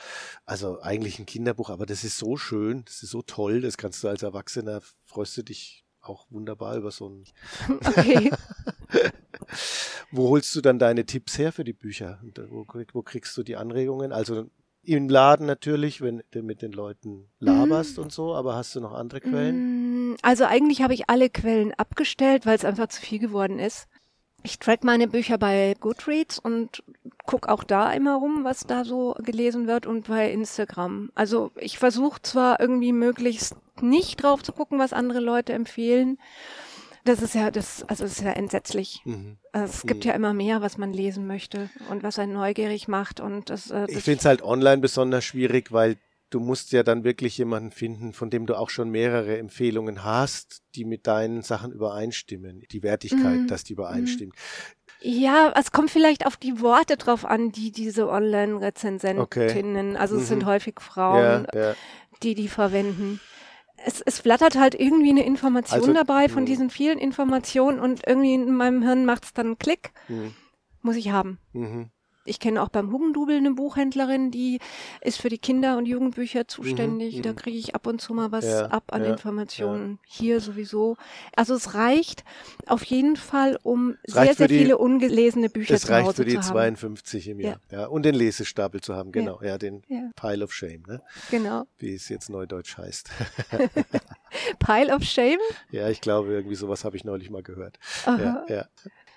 Also 0.45 0.81
eigentlich 0.81 1.19
ein 1.19 1.25
Kinderbuch, 1.27 1.69
aber 1.69 1.85
das 1.85 2.03
ist 2.03 2.17
so 2.17 2.37
schön, 2.37 2.83
das 2.85 3.03
ist 3.03 3.11
so 3.11 3.21
toll, 3.21 3.61
das 3.61 3.77
kannst 3.77 4.03
du 4.03 4.07
als 4.07 4.23
Erwachsener, 4.23 4.81
freust 5.05 5.37
du 5.37 5.43
dich 5.43 5.85
auch 6.01 6.25
wunderbar 6.31 6.75
über 6.77 6.91
so 6.91 7.09
ein. 7.09 7.23
Okay. 7.85 8.31
Wo 10.11 10.29
holst 10.29 10.53
du 10.55 10.61
dann 10.61 10.77
deine 10.79 11.05
Tipps 11.05 11.37
her 11.37 11.51
für 11.53 11.63
die 11.63 11.73
Bücher? 11.73 12.19
Wo 12.49 13.01
kriegst 13.01 13.35
du 13.37 13.43
die 13.43 13.55
Anregungen? 13.55 14.11
Also 14.11 14.49
im 14.83 15.09
Laden 15.09 15.45
natürlich, 15.45 16.01
wenn 16.01 16.23
du 16.31 16.41
mit 16.41 16.61
den 16.61 16.71
Leuten 16.71 17.29
laberst 17.39 17.99
und 17.99 18.11
so, 18.11 18.33
aber 18.33 18.55
hast 18.55 18.75
du 18.75 18.79
noch 18.79 18.93
andere 18.93 19.21
Quellen? 19.21 20.11
Mm, 20.11 20.17
Also 20.21 20.45
eigentlich 20.45 20.81
habe 20.81 20.93
ich 20.93 21.09
alle 21.09 21.29
Quellen 21.29 21.73
abgestellt, 21.73 22.45
weil 22.45 22.55
es 22.55 22.65
einfach 22.65 22.87
zu 22.87 23.01
viel 23.01 23.19
geworden 23.19 23.59
ist. 23.59 23.87
Ich 24.43 24.57
track 24.57 24.83
meine 24.83 25.07
Bücher 25.07 25.37
bei 25.37 25.75
Goodreads 25.79 26.39
und 26.39 26.83
guck 27.27 27.47
auch 27.47 27.63
da 27.63 27.93
immer 27.93 28.15
rum, 28.15 28.43
was 28.43 28.65
da 28.65 28.83
so 28.83 29.15
gelesen 29.19 29.67
wird 29.67 29.85
und 29.85 30.07
bei 30.07 30.31
Instagram. 30.31 31.11
Also 31.13 31.51
ich 31.57 31.77
versuche 31.77 32.23
zwar 32.23 32.59
irgendwie 32.59 32.91
möglichst 32.91 33.55
nicht 33.81 34.23
drauf 34.23 34.41
zu 34.41 34.51
gucken, 34.51 34.79
was 34.79 34.93
andere 34.93 35.19
Leute 35.19 35.53
empfehlen. 35.53 36.17
Das 37.03 37.21
ist 37.21 37.33
ja 37.35 37.49
das, 37.51 37.83
also 37.87 38.03
das 38.03 38.13
ist 38.13 38.21
ja 38.23 38.31
entsetzlich. 38.31 39.01
Mhm. 39.05 39.37
Also 39.51 39.73
es 39.73 39.81
gibt 39.83 40.03
Mhm. 40.05 40.09
ja 40.09 40.15
immer 40.15 40.33
mehr, 40.33 40.61
was 40.61 40.77
man 40.77 40.93
lesen 40.93 41.25
möchte 41.27 41.69
und 41.89 42.03
was 42.03 42.19
einen 42.19 42.33
neugierig 42.33 42.87
macht 42.87 43.19
und 43.19 43.49
das. 43.49 43.71
Äh, 43.71 43.85
Ich 43.89 43.95
das 43.95 44.03
finde 44.03 44.19
es 44.19 44.25
halt 44.25 44.41
online 44.43 44.81
besonders 44.81 45.23
schwierig, 45.25 45.71
weil 45.71 45.97
du 46.29 46.39
musst 46.39 46.71
ja 46.71 46.83
dann 46.83 47.03
wirklich 47.03 47.37
jemanden 47.37 47.71
finden, 47.71 48.13
von 48.13 48.29
dem 48.29 48.45
du 48.45 48.55
auch 48.57 48.69
schon 48.69 48.89
mehrere 48.89 49.37
Empfehlungen 49.37 50.03
hast, 50.05 50.61
die 50.75 50.85
mit 50.85 51.05
deinen 51.07 51.41
Sachen 51.41 51.71
übereinstimmen. 51.73 52.61
Die 52.71 52.83
Wertigkeit, 52.83 53.39
Mhm. 53.41 53.47
dass 53.47 53.63
die 53.63 53.73
übereinstimmt. 53.73 54.33
Ja, 55.01 55.51
es 55.59 55.71
kommt 55.71 55.89
vielleicht 55.89 56.27
auf 56.27 56.37
die 56.37 56.61
Worte 56.61 56.95
drauf 56.95 57.25
an, 57.25 57.51
die 57.51 57.71
diese 57.71 58.07
Online-Rezensentinnen, 58.07 59.97
also 59.97 60.15
es 60.15 60.21
Mhm. 60.23 60.25
sind 60.27 60.45
häufig 60.45 60.75
Frauen, 60.79 61.45
Ja, 61.53 61.59
ja. 61.69 61.73
die 62.23 62.35
die 62.35 62.47
verwenden. 62.47 63.19
Es, 63.85 64.01
es 64.01 64.19
flattert 64.19 64.55
halt 64.57 64.75
irgendwie 64.75 65.09
eine 65.09 65.25
Information 65.25 65.79
Also, 65.81 65.93
dabei 65.93 66.29
von 66.29 66.43
mh. 66.43 66.47
diesen 66.47 66.69
vielen 66.69 66.97
Informationen 66.99 67.79
und 67.79 68.05
irgendwie 68.07 68.33
in 68.33 68.55
meinem 68.55 68.81
Hirn 68.83 69.05
macht 69.05 69.23
es 69.25 69.33
dann 69.33 69.47
einen 69.47 69.57
Klick, 69.59 69.91
Mhm. 70.07 70.33
muss 70.81 70.95
ich 70.95 71.09
haben. 71.11 71.39
Mhm. 71.53 71.89
Ich 72.25 72.39
kenne 72.39 72.61
auch 72.61 72.69
beim 72.69 72.91
Hugendubel 72.91 73.35
eine 73.37 73.51
Buchhändlerin, 73.51 74.29
die 74.29 74.59
ist 75.01 75.19
für 75.19 75.29
die 75.29 75.39
Kinder- 75.39 75.77
und 75.77 75.87
Jugendbücher 75.87 76.47
zuständig. 76.47 77.17
mhm. 77.17 77.21
Da 77.23 77.33
kriege 77.33 77.57
ich 77.57 77.73
ab 77.73 77.87
und 77.87 77.99
zu 77.99 78.13
mal 78.13 78.31
was 78.31 78.45
Ja, 78.45 78.67
ab 78.67 78.83
an 78.93 79.03
ja, 79.03 79.11
Informationen. 79.11 79.97
Hier 80.05 80.39
sowieso. 80.39 80.97
Also 81.35 81.55
es 81.55 81.73
reicht 81.73 82.23
auf 82.67 82.83
jeden 82.83 83.15
Fall, 83.15 83.57
um 83.63 83.97
Es 84.03 84.13
sehr, 84.13 84.21
reicht 84.23 84.37
sehr 84.37 84.47
die- 84.47 84.59
viele 84.59 84.77
ungelesene 84.77 85.49
Bücher 85.49 85.73
Das 85.73 85.81
zu 85.83 85.91
reicht 85.91 86.07
Hause 86.07 86.15
für 86.17 86.25
die 86.25 86.31
zu 86.33 86.37
haben. 86.41 86.75
52 86.75 87.27
im 87.29 87.39
Jahr. 87.39 87.59
Ja. 87.71 87.87
Und 87.87 88.03
den 88.03 88.13
Lesestapel 88.15 88.81
zu 88.81 88.93
haben, 88.95 89.11
genau. 89.11 89.41
Ja, 89.41 89.57
den 89.57 89.81
Ja. 89.87 90.11
Pile 90.15 90.43
of 90.43 90.53
Shame, 90.53 90.83
ne? 90.87 91.01
Genau. 91.31 91.65
wie 91.79 91.95
es 91.95 92.07
jetzt 92.09 92.29
neudeutsch 92.29 92.77
heißt. 92.77 93.09
Pile 94.59 94.93
of 94.95 95.03
Shame? 95.03 95.39
ja, 95.71 95.89
ich 95.89 96.01
glaube, 96.01 96.31
irgendwie 96.31 96.55
sowas 96.55 96.85
habe 96.85 96.95
ich 96.95 97.03
neulich 97.03 97.29
mal 97.29 97.43
gehört. 97.43 97.79
Aha. 98.05 98.45
Ja, 98.47 98.55
ja. 98.55 98.65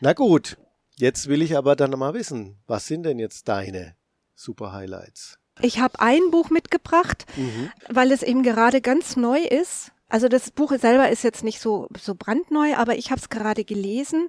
Na 0.00 0.12
gut, 0.12 0.56
jetzt 0.96 1.28
will 1.28 1.42
ich 1.42 1.56
aber 1.56 1.76
dann 1.76 1.90
mal 1.98 2.14
wissen, 2.14 2.56
was 2.66 2.86
sind 2.86 3.04
denn 3.04 3.18
jetzt 3.18 3.48
deine 3.48 3.94
Super 4.34 4.72
Highlights? 4.72 5.38
Ich 5.60 5.78
habe 5.78 6.00
ein 6.00 6.30
Buch 6.30 6.50
mitgebracht, 6.50 7.26
Mhm. 7.36 7.70
weil 7.88 8.10
es 8.12 8.22
eben 8.22 8.42
gerade 8.42 8.80
ganz 8.80 9.16
neu 9.16 9.38
ist. 9.40 9.92
Also 10.08 10.28
das 10.28 10.50
Buch 10.50 10.72
selber 10.78 11.08
ist 11.08 11.22
jetzt 11.24 11.44
nicht 11.44 11.60
so, 11.60 11.88
so 11.98 12.14
brandneu, 12.14 12.74
aber 12.76 12.96
ich 12.96 13.10
habe 13.10 13.20
es 13.20 13.28
gerade 13.28 13.64
gelesen 13.64 14.28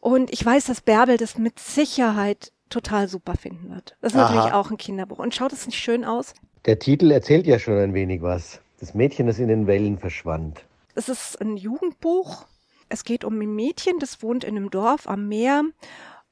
und 0.00 0.32
ich 0.32 0.44
weiß, 0.44 0.66
dass 0.66 0.80
Bärbel 0.80 1.16
das 1.16 1.38
mit 1.38 1.58
Sicherheit 1.58 2.52
total 2.70 3.08
super 3.08 3.34
finden 3.36 3.70
wird. 3.74 3.96
Das 4.00 4.12
ist 4.12 4.18
Aha. 4.18 4.34
natürlich 4.34 4.52
auch 4.54 4.70
ein 4.70 4.76
Kinderbuch. 4.76 5.18
Und 5.18 5.34
schaut 5.34 5.52
es 5.52 5.66
nicht 5.66 5.78
schön 5.78 6.04
aus? 6.04 6.34
Der 6.66 6.78
Titel 6.78 7.10
erzählt 7.10 7.46
ja 7.46 7.58
schon 7.58 7.78
ein 7.78 7.94
wenig 7.94 8.20
was. 8.20 8.60
Das 8.80 8.94
Mädchen, 8.94 9.26
das 9.26 9.38
in 9.38 9.48
den 9.48 9.66
Wellen 9.66 9.98
verschwand. 9.98 10.60
Es 10.94 11.08
ist 11.08 11.40
ein 11.40 11.56
Jugendbuch. 11.56 12.44
Es 12.88 13.04
geht 13.04 13.24
um 13.24 13.40
ein 13.40 13.54
Mädchen, 13.54 13.98
das 13.98 14.22
wohnt 14.22 14.44
in 14.44 14.56
einem 14.56 14.70
Dorf 14.70 15.08
am 15.08 15.28
Meer. 15.28 15.64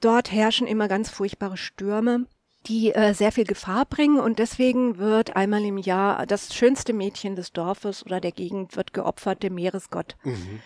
Dort 0.01 0.33
herrschen 0.33 0.67
immer 0.67 0.89
ganz 0.89 1.11
furchtbare 1.11 1.57
Stürme, 1.57 2.27
die 2.67 2.93
äh, 2.93 3.15
sehr 3.15 3.33
viel 3.33 3.45
Gefahr 3.45 3.87
bringen 3.87 4.19
und 4.19 4.39
deswegen 4.39 4.99
wird 4.99 5.37
einmal 5.37 5.65
im 5.65 5.79
Jahr 5.79 6.27
das 6.27 6.55
schönste 6.55 6.93
Mädchen 6.93 7.37
des 7.37 7.53
Dorfes 7.53 8.05
oder 8.05 8.21
der 8.21 8.33
Gegend 8.33 8.77
wird 8.77 8.93
geopfert, 8.93 9.43
dem 9.43 9.55
Meeresgott. 9.55 10.17
Mhm. 10.25 10.61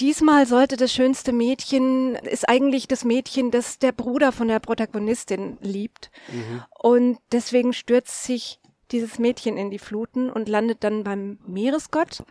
Diesmal 0.00 0.46
sollte 0.46 0.76
das 0.76 0.92
schönste 0.92 1.32
Mädchen, 1.32 2.14
ist 2.14 2.48
eigentlich 2.48 2.88
das 2.88 3.04
Mädchen, 3.04 3.50
das 3.50 3.78
der 3.78 3.92
Bruder 3.92 4.32
von 4.32 4.48
der 4.48 4.60
Protagonistin 4.60 5.58
liebt. 5.60 6.10
Mhm. 6.28 6.62
Und 6.78 7.18
deswegen 7.30 7.72
stürzt 7.72 8.24
sich 8.24 8.60
dieses 8.90 9.18
Mädchen 9.18 9.56
in 9.56 9.70
die 9.70 9.78
Fluten 9.78 10.30
und 10.30 10.48
landet 10.48 10.84
dann 10.84 11.04
beim 11.04 11.38
Meeresgott 11.46 12.22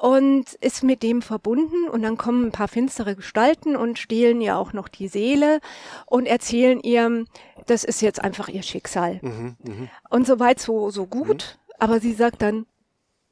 und 0.00 0.54
ist 0.62 0.82
mit 0.82 1.02
dem 1.02 1.20
verbunden 1.20 1.86
und 1.90 2.00
dann 2.00 2.16
kommen 2.16 2.46
ein 2.46 2.52
paar 2.52 2.68
finstere 2.68 3.14
Gestalten 3.14 3.76
und 3.76 3.98
stehlen 3.98 4.40
ihr 4.40 4.56
auch 4.56 4.72
noch 4.72 4.88
die 4.88 5.08
Seele 5.08 5.60
und 6.06 6.24
erzählen 6.24 6.80
ihr, 6.80 7.26
das 7.66 7.84
ist 7.84 8.00
jetzt 8.00 8.18
einfach 8.22 8.48
ihr 8.48 8.62
Schicksal. 8.62 9.18
Mhm. 9.20 9.56
Mhm. 9.62 9.90
Und 10.08 10.26
soweit 10.26 10.58
so, 10.58 10.88
so 10.90 11.06
gut. 11.06 11.58
Aber 11.78 12.00
sie 12.00 12.14
sagt 12.14 12.40
dann, 12.40 12.64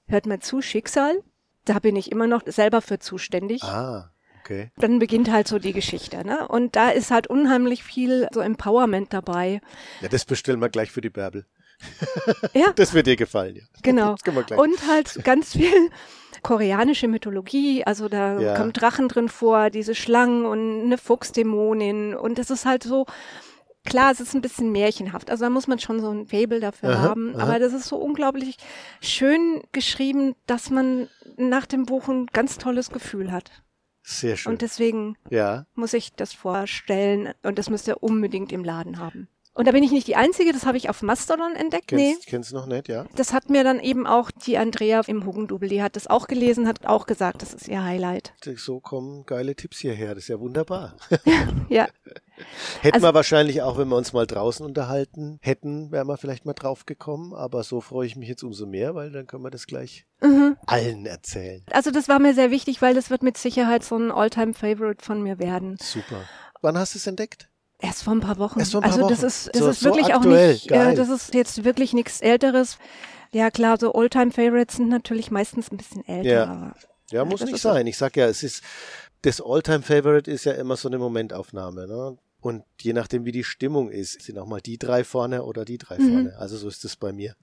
hört 0.08 0.26
mal 0.26 0.40
zu, 0.40 0.60
Schicksal, 0.60 1.22
da 1.64 1.78
bin 1.78 1.96
ich 1.96 2.12
immer 2.12 2.26
noch 2.26 2.42
selber 2.44 2.82
für 2.82 2.98
zuständig. 2.98 3.62
Ah, 3.62 4.10
okay. 4.40 4.70
Dann 4.76 4.98
beginnt 4.98 5.30
halt 5.32 5.48
so 5.48 5.58
die 5.58 5.72
Geschichte, 5.72 6.22
ne? 6.22 6.48
Und 6.48 6.76
da 6.76 6.90
ist 6.90 7.10
halt 7.10 7.28
unheimlich 7.28 7.82
viel 7.82 8.28
so 8.30 8.40
Empowerment 8.40 9.14
dabei. 9.14 9.62
Ja, 10.02 10.08
das 10.08 10.26
bestellen 10.26 10.60
wir 10.60 10.68
gleich 10.68 10.90
für 10.90 11.00
die 11.00 11.10
Bärbel. 11.10 11.46
Ja, 12.52 12.72
Das 12.76 12.92
wird 12.92 13.06
dir 13.06 13.16
gefallen, 13.16 13.56
ja. 13.56 13.62
genau. 13.82 14.16
Und 14.56 14.86
halt 14.86 15.24
ganz 15.24 15.52
viel 15.52 15.90
koreanische 16.42 17.08
Mythologie, 17.08 17.84
also 17.84 18.08
da 18.08 18.38
Ja. 18.38 18.54
kommen 18.56 18.72
Drachen 18.72 19.08
drin 19.08 19.28
vor, 19.28 19.70
diese 19.70 19.94
Schlangen 19.94 20.44
und 20.44 20.82
eine 20.84 20.98
Fuchsdämonin 20.98 22.14
und 22.14 22.38
das 22.38 22.50
ist 22.50 22.64
halt 22.66 22.82
so, 22.82 23.06
klar, 23.84 24.10
es 24.12 24.20
ist 24.20 24.34
ein 24.34 24.40
bisschen 24.40 24.70
märchenhaft, 24.72 25.30
also 25.30 25.44
da 25.44 25.50
muss 25.50 25.66
man 25.66 25.78
schon 25.78 26.00
so 26.00 26.10
ein 26.10 26.26
Fable 26.26 26.60
dafür 26.60 26.90
Aha, 26.90 27.02
haben, 27.02 27.34
aha. 27.34 27.42
aber 27.42 27.58
das 27.58 27.72
ist 27.72 27.86
so 27.86 27.96
unglaublich 27.96 28.56
schön 29.00 29.62
geschrieben, 29.72 30.34
dass 30.46 30.70
man 30.70 31.08
nach 31.36 31.66
dem 31.66 31.86
Buch 31.86 32.08
ein 32.08 32.26
ganz 32.26 32.58
tolles 32.58 32.90
Gefühl 32.90 33.32
hat. 33.32 33.50
Sehr 34.02 34.36
schön. 34.36 34.52
Und 34.52 34.62
deswegen 34.62 35.16
ja. 35.28 35.66
muss 35.74 35.92
ich 35.92 36.14
das 36.14 36.32
vorstellen 36.32 37.34
und 37.42 37.58
das 37.58 37.68
müsst 37.68 37.88
ihr 37.88 38.02
unbedingt 38.02 38.52
im 38.52 38.64
Laden 38.64 38.98
haben. 38.98 39.28
Und 39.58 39.66
da 39.66 39.72
bin 39.72 39.82
ich 39.82 39.90
nicht 39.90 40.06
die 40.06 40.14
Einzige, 40.14 40.52
das 40.52 40.64
habe 40.66 40.76
ich 40.76 40.88
auf 40.88 41.02
Mastodon 41.02 41.56
entdeckt. 41.56 41.90
Nee, 41.90 42.12
Kennst, 42.12 42.26
kennst 42.28 42.50
du 42.52 42.54
noch 42.54 42.66
nicht, 42.66 42.86
ja? 42.86 43.06
das 43.16 43.32
hat 43.32 43.50
mir 43.50 43.64
dann 43.64 43.80
eben 43.80 44.06
auch 44.06 44.30
die 44.30 44.56
Andrea 44.56 45.00
im 45.08 45.26
Hugendubel, 45.26 45.68
die 45.68 45.82
hat 45.82 45.96
das 45.96 46.06
auch 46.06 46.28
gelesen, 46.28 46.68
hat 46.68 46.86
auch 46.86 47.06
gesagt, 47.06 47.42
das 47.42 47.54
ist 47.54 47.66
ihr 47.66 47.82
Highlight. 47.82 48.32
So 48.56 48.78
kommen 48.78 49.26
geile 49.26 49.56
Tipps 49.56 49.78
hierher. 49.78 50.14
Das 50.14 50.24
ist 50.24 50.28
ja 50.28 50.38
wunderbar. 50.38 50.96
Ja, 51.68 51.86
Hätten 52.80 52.94
Also- 52.94 53.06
wir 53.08 53.14
wahrscheinlich 53.14 53.62
auch, 53.62 53.78
wenn 53.78 53.88
wir 53.88 53.96
uns 53.96 54.12
mal 54.12 54.26
draußen 54.26 54.64
unterhalten 54.64 55.38
hätten, 55.42 55.90
wären 55.90 56.06
wir 56.06 56.16
vielleicht 56.16 56.46
mal 56.46 56.54
drauf 56.54 56.86
gekommen. 56.86 57.34
Aber 57.34 57.62
so 57.62 57.80
freue 57.80 58.06
ich 58.06 58.16
mich 58.16 58.28
jetzt 58.28 58.42
umso 58.42 58.66
mehr, 58.66 58.94
weil 58.94 59.10
dann 59.10 59.26
können 59.26 59.42
wir 59.42 59.50
das 59.50 59.66
gleich 59.66 60.06
mhm. 60.22 60.56
allen 60.66 61.06
erzählen. 61.06 61.64
also 61.70 61.90
das 61.90 62.08
war 62.08 62.18
mir 62.18 62.34
sehr 62.34 62.50
wichtig, 62.50 62.80
weil 62.80 62.94
das 62.94 63.10
wird 63.10 63.22
mit 63.22 63.36
Sicherheit 63.36 63.84
so 63.84 63.96
ein 63.96 64.10
Alltime-Favorite 64.10 65.04
von 65.04 65.22
mir 65.22 65.38
werden. 65.38 65.76
Super. 65.80 66.24
Wann 66.62 66.78
hast 66.78 66.94
du 66.94 66.98
es 66.98 67.06
entdeckt? 67.06 67.48
Erst 67.80 68.02
vor 68.02 68.12
ein 68.14 68.20
paar 68.20 68.38
Wochen. 68.38 68.58
Erst 68.58 68.72
vor 68.72 68.80
ein 68.82 68.90
paar 68.90 68.92
also 68.92 69.08
das 69.08 69.18
Wochen. 69.18 69.26
ist, 69.26 69.50
das 69.54 69.58
So- 69.62 69.68
ist 69.70 69.80
so 69.80 69.84
wirklich 69.86 70.14
aktuell. 70.14 70.48
auch 70.48 70.52
nicht, 70.52 70.70
äh, 70.72 70.94
das 70.94 71.08
ist 71.08 71.34
jetzt 71.34 71.64
wirklich 71.64 71.92
nichts 71.92 72.20
Älteres. 72.20 72.78
Ja 73.30 73.50
klar, 73.50 73.76
so 73.78 73.92
Alltime-Favorites 73.92 74.76
sind 74.76 74.88
natürlich 74.88 75.30
meistens 75.30 75.70
ein 75.70 75.76
bisschen 75.76 76.06
älter. 76.08 76.28
Ja. 76.28 76.74
Ja, 77.10 77.24
muss 77.24 77.40
das 77.40 77.50
nicht 77.50 77.60
so. 77.62 77.70
sein. 77.72 77.86
Ich 77.86 77.96
sag 77.96 78.16
ja, 78.16 78.26
es 78.26 78.42
ist, 78.42 78.62
das 79.22 79.40
All-Time-Favorite 79.40 80.30
ist 80.30 80.44
ja 80.44 80.52
immer 80.52 80.76
so 80.76 80.88
eine 80.88 80.98
Momentaufnahme, 80.98 81.86
ne? 81.86 82.18
Und 82.48 82.64
je 82.80 82.94
nachdem, 82.94 83.26
wie 83.26 83.32
die 83.32 83.44
Stimmung 83.44 83.90
ist, 83.90 84.22
sind 84.22 84.38
auch 84.38 84.46
mal 84.46 84.60
die 84.62 84.78
drei 84.78 85.04
vorne 85.04 85.44
oder 85.44 85.66
die 85.66 85.76
drei 85.76 85.98
Mhm. 85.98 86.12
vorne. 86.12 86.36
Also 86.38 86.56
so 86.56 86.66
ist 86.66 86.82
es 86.86 86.96
bei 86.96 87.12
mir. 87.12 87.34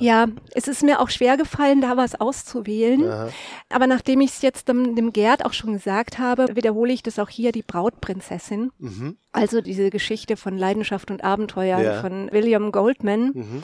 Ja, 0.00 0.26
es 0.52 0.66
ist 0.66 0.82
mir 0.82 0.98
auch 1.00 1.08
schwer 1.08 1.36
gefallen, 1.36 1.80
da 1.80 1.96
was 1.96 2.20
auszuwählen. 2.20 3.04
Aha. 3.08 3.28
Aber 3.68 3.86
nachdem 3.86 4.20
ich 4.20 4.30
es 4.30 4.42
jetzt 4.42 4.68
dem, 4.68 4.96
dem 4.96 5.12
Gerd 5.12 5.44
auch 5.44 5.52
schon 5.52 5.72
gesagt 5.74 6.18
habe, 6.18 6.56
wiederhole 6.56 6.92
ich 6.92 7.04
das 7.04 7.20
auch 7.20 7.28
hier, 7.28 7.52
die 7.52 7.62
Brautprinzessin. 7.62 8.72
Mhm. 8.78 9.16
Also 9.30 9.60
diese 9.60 9.90
Geschichte 9.90 10.36
von 10.36 10.58
Leidenschaft 10.58 11.10
und 11.12 11.22
Abenteuer 11.22 11.78
Ja. 11.80 12.00
von 12.00 12.30
William 12.32 12.72
Goldman. 12.72 13.30
Mhm. 13.34 13.62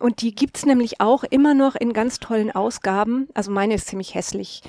Und 0.00 0.20
die 0.22 0.34
gibt's 0.34 0.66
nämlich 0.66 1.00
auch 1.00 1.22
immer 1.24 1.54
noch 1.54 1.76
in 1.76 1.92
ganz 1.92 2.18
tollen 2.18 2.50
Ausgaben. 2.50 3.28
Also 3.34 3.50
meine 3.52 3.74
ist 3.74 3.86
ziemlich 3.86 4.14
hässlich. 4.14 4.62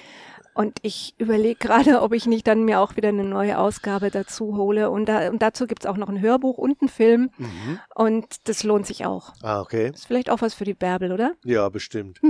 Und 0.53 0.79
ich 0.81 1.15
überlege 1.17 1.55
gerade, 1.55 2.01
ob 2.01 2.13
ich 2.13 2.25
nicht 2.25 2.47
dann 2.47 2.65
mir 2.65 2.79
auch 2.79 2.95
wieder 2.95 3.09
eine 3.09 3.23
neue 3.23 3.57
Ausgabe 3.57 4.11
dazu 4.11 4.57
hole. 4.57 4.89
Und, 4.89 5.07
da, 5.07 5.29
und 5.29 5.41
dazu 5.41 5.67
gibt's 5.67 5.85
auch 5.85 5.97
noch 5.97 6.09
ein 6.09 6.19
Hörbuch 6.19 6.57
und 6.57 6.81
einen 6.81 6.89
Film. 6.89 7.31
Mhm. 7.37 7.79
Und 7.95 8.47
das 8.47 8.63
lohnt 8.63 8.85
sich 8.85 9.05
auch. 9.05 9.33
Ah, 9.41 9.61
okay. 9.61 9.91
ist 9.93 10.07
vielleicht 10.07 10.29
auch 10.29 10.41
was 10.41 10.53
für 10.53 10.65
die 10.65 10.73
Bärbel, 10.73 11.11
oder? 11.11 11.33
Ja, 11.45 11.69
bestimmt. 11.69 12.19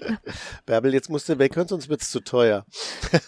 Bärbel, 0.66 0.94
jetzt 0.94 1.10
musst 1.10 1.28
du 1.28 1.38
weghören, 1.38 1.68
sonst 1.68 1.88
wird's 1.88 2.10
zu 2.10 2.20
teuer. 2.20 2.64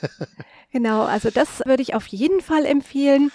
genau, 0.72 1.02
also 1.02 1.30
das 1.30 1.60
würde 1.64 1.82
ich 1.82 1.94
auf 1.94 2.06
jeden 2.06 2.40
Fall 2.40 2.64
empfehlen. 2.64 3.30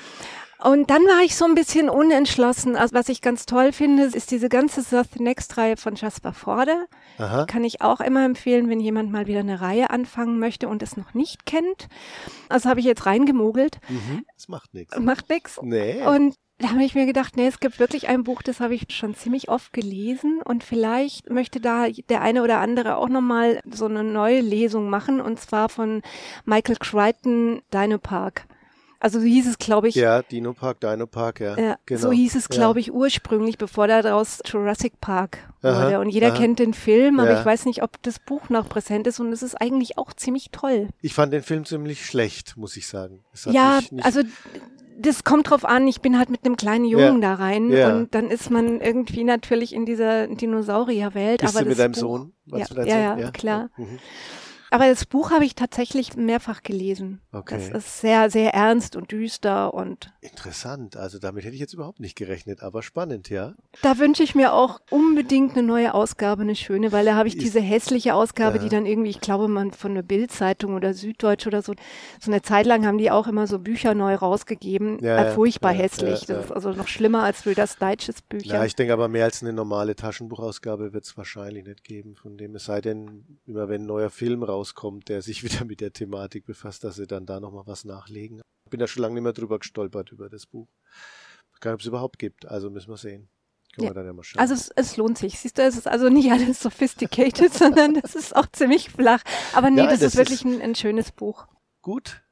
Und 0.59 0.89
dann 0.89 1.03
war 1.03 1.23
ich 1.23 1.35
so 1.35 1.45
ein 1.45 1.55
bisschen 1.55 1.89
unentschlossen. 1.89 2.75
Also 2.75 2.95
was 2.95 3.09
ich 3.09 3.21
ganz 3.21 3.45
toll 3.45 3.71
finde, 3.71 4.03
ist 4.05 4.31
diese 4.31 4.49
ganze 4.49 4.81
The 4.81 5.03
Next-Reihe 5.19 5.77
von 5.77 5.95
Jasper 5.95 6.33
Forde. 6.33 6.87
Aha. 7.17 7.45
Kann 7.45 7.63
ich 7.63 7.81
auch 7.81 7.99
immer 7.99 8.25
empfehlen, 8.25 8.69
wenn 8.69 8.79
jemand 8.79 9.11
mal 9.11 9.27
wieder 9.27 9.41
eine 9.41 9.61
Reihe 9.61 9.89
anfangen 9.89 10.39
möchte 10.39 10.67
und 10.67 10.81
es 10.81 10.97
noch 10.97 11.13
nicht 11.13 11.45
kennt. 11.45 11.87
Also 12.49 12.69
habe 12.69 12.79
ich 12.79 12.85
jetzt 12.85 13.05
reingemogelt. 13.05 13.79
Mhm. 13.87 14.25
Das 14.35 14.47
macht 14.47 14.73
nichts. 14.73 14.97
Macht 14.97 15.29
nix. 15.29 15.59
Nee. 15.61 16.03
Und 16.05 16.35
da 16.59 16.69
habe 16.69 16.83
ich 16.83 16.95
mir 16.95 17.05
gedacht, 17.05 17.37
nee, 17.37 17.45
es 17.45 17.59
gibt 17.59 17.79
wirklich 17.79 18.07
ein 18.07 18.23
Buch, 18.23 18.41
das 18.41 18.59
habe 18.59 18.73
ich 18.73 18.87
schon 18.89 19.13
ziemlich 19.13 19.49
oft 19.49 19.73
gelesen 19.73 20.41
und 20.43 20.63
vielleicht 20.63 21.29
möchte 21.29 21.59
da 21.59 21.87
der 21.87 22.21
eine 22.21 22.41
oder 22.41 22.57
andere 22.59 22.97
auch 22.97 23.09
nochmal 23.09 23.61
so 23.69 23.85
eine 23.85 24.03
neue 24.03 24.41
Lesung 24.41 24.89
machen 24.89 25.21
und 25.21 25.39
zwar 25.39 25.69
von 25.69 26.01
Michael 26.45 26.77
Crichton 26.77 27.61
Dino 27.71 27.99
Park. 27.99 28.47
Also 28.99 29.19
so 29.19 29.25
hieß 29.25 29.47
es, 29.47 29.57
glaube 29.57 29.87
ich. 29.89 29.95
Ja, 29.95 30.21
Dino 30.23 30.53
Park, 30.53 30.79
Dino 30.81 31.05
Park, 31.05 31.39
ja. 31.39 31.57
Ja, 31.57 31.77
genau. 31.85 32.01
So 32.01 32.11
hieß 32.11 32.35
es, 32.35 32.49
glaube 32.49 32.79
ja. 32.79 32.81
ich, 32.81 32.93
ursprünglich, 32.93 33.57
bevor 33.57 33.87
daraus 33.87 34.39
Jurassic 34.45 34.99
Park 34.99 35.37
Aha, 35.61 35.85
wurde. 35.85 35.99
Und 35.99 36.09
jeder 36.09 36.29
aha. 36.31 36.37
kennt 36.37 36.59
den 36.59 36.73
Film, 36.73 37.19
aber 37.19 37.31
Ja. 37.31 37.39
ich 37.39 37.45
weiß 37.45 37.65
nicht, 37.65 37.83
ob 37.83 38.01
das 38.01 38.19
Buch 38.19 38.49
noch 38.49 38.67
präsent 38.67 39.05
ist. 39.07 39.19
Und 39.19 39.31
es 39.31 39.43
ist 39.43 39.55
eigentlich 39.55 39.97
auch 39.97 40.13
ziemlich 40.13 40.49
toll. 40.51 40.89
Ich 41.01 41.13
fand 41.13 41.31
den 41.31 41.43
Film 41.43 41.65
ziemlich 41.65 42.05
schlecht, 42.05 42.57
muss 42.57 42.75
ich 42.75 42.87
sagen. 42.87 43.23
Ja, 43.45 43.79
also 44.01 44.21
das 44.99 45.23
kommt 45.23 45.49
drauf 45.49 45.63
an. 45.63 45.87
Ich 45.87 46.01
bin 46.01 46.17
halt 46.17 46.29
mit 46.29 46.43
einem 46.43 46.57
kleinen 46.57 46.85
Jungen 46.85 47.21
da 47.21 47.35
rein 47.35 47.71
und 47.71 48.15
dann 48.15 48.29
ist 48.31 48.49
man 48.49 48.81
irgendwie 48.81 49.23
natürlich 49.23 49.73
in 49.73 49.85
dieser 49.85 50.27
Dinosaurierwelt. 50.27 51.41
Bist 51.41 51.55
aber 51.55 51.63
du 51.63 51.69
mit 51.69 51.79
deinem 51.79 51.91
Buch, 51.91 51.99
Sohn? 51.99 52.33
Warst 52.47 52.71
Ja, 52.73 52.83
ja, 52.83 52.85
deinem 52.85 53.19
ja, 53.19 53.25
Sohn? 53.25 53.33
klar. 53.33 53.69
Mhm. 53.77 53.99
Aber 54.69 54.87
das 54.87 55.05
Buch 55.05 55.31
habe 55.31 55.45
ich 55.45 55.55
tatsächlich 55.55 56.15
mehrfach 56.15 56.61
gelesen. 56.63 57.21
Okay. 57.31 57.55
Das 57.71 57.85
ist 57.85 58.01
sehr, 58.01 58.29
sehr 58.29 58.53
ernst 58.53 58.95
und 58.95 59.11
düster 59.11 59.73
und 59.73 60.11
Interessant. 60.21 60.97
Also 60.97 61.19
damit 61.19 61.45
hätte 61.45 61.53
ich 61.55 61.61
jetzt 61.61 61.73
überhaupt 61.73 61.99
nicht 61.99 62.15
gerechnet, 62.17 62.61
aber 62.61 62.83
spannend, 62.83 63.29
ja. 63.29 63.53
Da 63.81 63.97
wünsche 63.97 64.23
ich 64.23 64.35
mir 64.35 64.53
auch 64.53 64.79
unbedingt 64.89 65.53
eine 65.57 65.65
neue 65.65 65.93
Ausgabe, 65.93 66.41
eine 66.41 66.55
schöne, 66.55 66.91
weil 66.91 67.05
da 67.05 67.15
habe 67.15 67.27
ich 67.29 67.35
Ist- 67.37 67.43
diese 67.43 67.59
hässliche 67.61 68.13
Ausgabe, 68.13 68.57
Ja. 68.57 68.63
die 68.63 68.69
dann 68.69 68.85
irgendwie, 68.85 69.09
ich 69.09 69.21
glaube, 69.21 69.47
man 69.47 69.71
von 69.71 69.95
der 69.95 70.01
Bildzeitung 70.01 70.73
oder 70.75 70.93
Süddeutsch 70.93 71.47
oder 71.47 71.61
so, 71.61 71.73
so 72.19 72.31
eine 72.31 72.41
Zeit 72.41 72.65
lang 72.65 72.85
haben 72.85 72.97
die 72.97 73.09
auch 73.09 73.27
immer 73.27 73.47
so 73.47 73.59
Bücher 73.59 73.93
neu 73.93 74.15
rausgegeben. 74.15 74.99
Ja, 75.01 75.23
äh, 75.25 75.31
furchtbar 75.31 75.71
ja, 75.71 75.79
hässlich. 75.83 76.25
das 76.25 76.45
ist 76.45 76.51
also 76.51 76.71
noch 76.71 76.87
schlimmer 76.87 77.23
als 77.23 77.45
Reader's 77.45 77.77
Digest 77.77 78.27
Bücher. 78.29 78.55
Ja, 78.55 78.65
ich 78.65 78.75
denke 78.75 78.91
aber 78.93 79.07
mehr 79.07 79.25
als 79.25 79.41
eine 79.41 79.53
normale 79.53 79.95
Taschenbuchausgabe 79.95 80.93
wird 80.93 81.05
es 81.05 81.15
wahrscheinlich 81.17 81.65
nicht 81.65 81.83
geben. 81.83 82.15
Von 82.15 82.37
dem 82.37 82.55
es 82.55 82.65
sei 82.65 82.81
denn, 82.81 83.23
immer 83.45 83.69
wenn 83.69 83.83
ein 83.83 83.87
neuer 83.87 84.09
Film 84.09 84.43
rauskommt, 84.43 84.56
der 85.07 85.21
sich 85.21 85.43
wieder 85.43 85.65
mit 85.65 85.81
der 85.81 85.93
Thematik 85.93 86.45
befasst, 86.45 86.83
dass 86.83 86.95
sie 86.95 87.07
dann 87.07 87.25
da 87.25 87.39
nochmal 87.39 87.67
was 87.67 87.85
nachlegen. 87.85 88.41
Ich 88.65 88.69
bin 88.71 88.79
da 88.79 88.87
schon 88.87 89.01
lange 89.01 89.15
nicht 89.15 89.23
mehr 89.23 89.33
drüber 89.33 89.59
gestolpert 89.59 90.11
über 90.11 90.29
das 90.29 90.45
Buch. 90.45 90.67
Ich 91.49 91.53
weiß 91.53 91.59
gar 91.61 91.71
nicht, 91.71 91.75
ob 91.75 91.81
es 91.81 91.87
überhaupt 91.87 92.19
gibt. 92.19 92.45
Also 92.45 92.69
müssen 92.69 92.89
wir 92.89 92.97
sehen. 92.97 93.29
Können 93.73 93.85
Ja. 93.87 93.91
wir 93.91 93.95
dann 93.95 94.05
ja 94.07 94.13
mal 94.13 94.23
schauen. 94.23 94.39
Also 94.39 94.53
es, 94.53 94.69
es 94.75 94.97
lohnt 94.97 95.17
sich. 95.17 95.39
Siehst 95.39 95.57
du, 95.57 95.61
es 95.63 95.77
ist 95.77 95.87
also 95.87 96.09
nicht 96.09 96.31
alles 96.31 96.59
sophisticated, 96.61 97.53
sondern 97.53 97.93
das 98.01 98.15
ist 98.15 98.35
auch 98.35 98.47
ziemlich 98.51 98.89
flach. 98.89 99.21
Aber 99.53 99.69
nee, 99.69 99.77
Ja, 99.81 99.87
das, 99.89 99.99
das 99.99 100.13
ist 100.13 100.17
wirklich 100.17 100.43
ist- 100.43 100.45
ein, 100.45 100.61
ein 100.61 100.75
schönes 100.75 101.11
Buch. 101.11 101.47
Gut. 101.81 102.23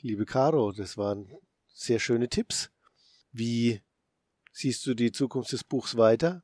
Liebe 0.00 0.24
Caro, 0.26 0.72
das 0.72 0.96
waren 0.96 1.30
sehr 1.66 1.98
schöne 1.98 2.28
Tipps. 2.28 2.70
Wie 3.32 3.80
siehst 4.52 4.86
du 4.86 4.94
die 4.94 5.12
Zukunft 5.12 5.52
des 5.52 5.64
Buchs 5.64 5.96
weiter? 5.96 6.42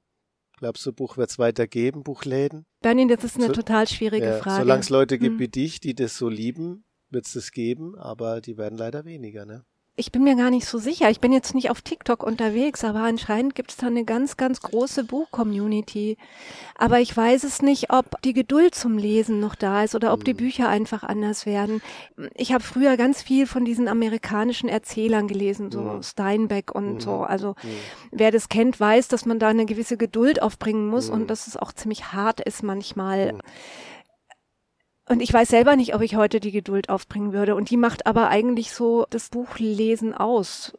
Glaubst 0.58 0.86
du, 0.86 0.92
Buch 0.92 1.18
wird 1.18 1.30
es 1.30 1.38
weitergeben, 1.38 2.02
Buchläden? 2.02 2.64
Bernie, 2.80 3.06
das 3.06 3.24
ist 3.24 3.36
eine 3.36 3.48
So- 3.48 3.52
total 3.52 3.86
schwierige 3.86 4.26
Ja, 4.26 4.38
Frage. 4.38 4.62
Solange 4.62 4.80
es 4.80 4.88
Leute 4.88 5.18
gibt 5.18 5.34
Hm. 5.34 5.38
wie 5.38 5.48
dich, 5.48 5.80
die 5.80 5.94
das 5.94 6.16
so 6.16 6.28
lieben, 6.30 6.84
wird 7.10 7.26
es 7.26 7.34
das 7.34 7.52
geben, 7.52 7.94
aber 7.96 8.40
die 8.40 8.56
werden 8.56 8.78
leider 8.78 9.04
weniger, 9.04 9.44
ne? 9.44 9.64
Ich 9.98 10.12
bin 10.12 10.24
mir 10.24 10.36
gar 10.36 10.50
nicht 10.50 10.66
so 10.66 10.76
sicher. 10.76 11.08
Ich 11.08 11.20
bin 11.20 11.32
jetzt 11.32 11.54
nicht 11.54 11.70
auf 11.70 11.80
TikTok 11.80 12.22
unterwegs, 12.22 12.84
aber 12.84 12.98
anscheinend 13.00 13.54
gibt 13.54 13.70
es 13.70 13.78
da 13.78 13.86
eine 13.86 14.04
ganz, 14.04 14.36
ganz 14.36 14.60
große 14.60 15.04
Buch-Community. 15.04 16.18
Aber 16.76 17.00
ich 17.00 17.16
weiß 17.16 17.44
es 17.44 17.62
nicht, 17.62 17.90
ob 17.90 18.20
die 18.20 18.34
Geduld 18.34 18.74
zum 18.74 18.98
Lesen 18.98 19.40
noch 19.40 19.54
da 19.54 19.84
ist 19.84 19.94
oder 19.94 20.12
ob 20.12 20.22
die 20.22 20.34
Mhm. 20.34 20.38
Bücher 20.38 20.68
einfach 20.68 21.02
anders 21.02 21.46
werden. 21.46 21.80
Ich 22.34 22.52
habe 22.52 22.62
früher 22.62 22.98
ganz 22.98 23.22
viel 23.22 23.46
von 23.46 23.64
diesen 23.64 23.88
amerikanischen 23.88 24.68
Erzählern 24.68 25.28
gelesen, 25.28 25.70
so 25.72 25.80
Mhm. 25.80 26.02
Steinbeck 26.02 26.74
und 26.74 26.96
Mhm. 26.96 27.00
so. 27.00 27.14
Also 27.22 27.54
Hm. 27.62 27.70
wer 28.10 28.30
das 28.30 28.50
kennt, 28.50 28.78
weiß, 28.78 29.08
dass 29.08 29.24
man 29.24 29.38
da 29.38 29.48
eine 29.48 29.64
gewisse 29.64 29.96
Geduld 29.96 30.42
aufbringen 30.42 30.88
muss 30.88 31.08
und 31.08 31.28
dass 31.30 31.46
es 31.46 31.56
auch 31.56 31.72
ziemlich 31.72 32.12
hart 32.12 32.40
ist 32.42 32.62
manchmal. 32.62 33.38
Und 35.08 35.20
ich 35.20 35.32
weiß 35.32 35.48
selber 35.48 35.76
nicht, 35.76 35.94
ob 35.94 36.02
ich 36.02 36.16
heute 36.16 36.40
die 36.40 36.50
Geduld 36.50 36.88
aufbringen 36.88 37.32
würde. 37.32 37.54
Und 37.54 37.70
die 37.70 37.76
macht 37.76 38.06
aber 38.06 38.28
eigentlich 38.28 38.72
so 38.72 39.06
das 39.10 39.28
Buchlesen 39.28 40.14
aus. 40.14 40.76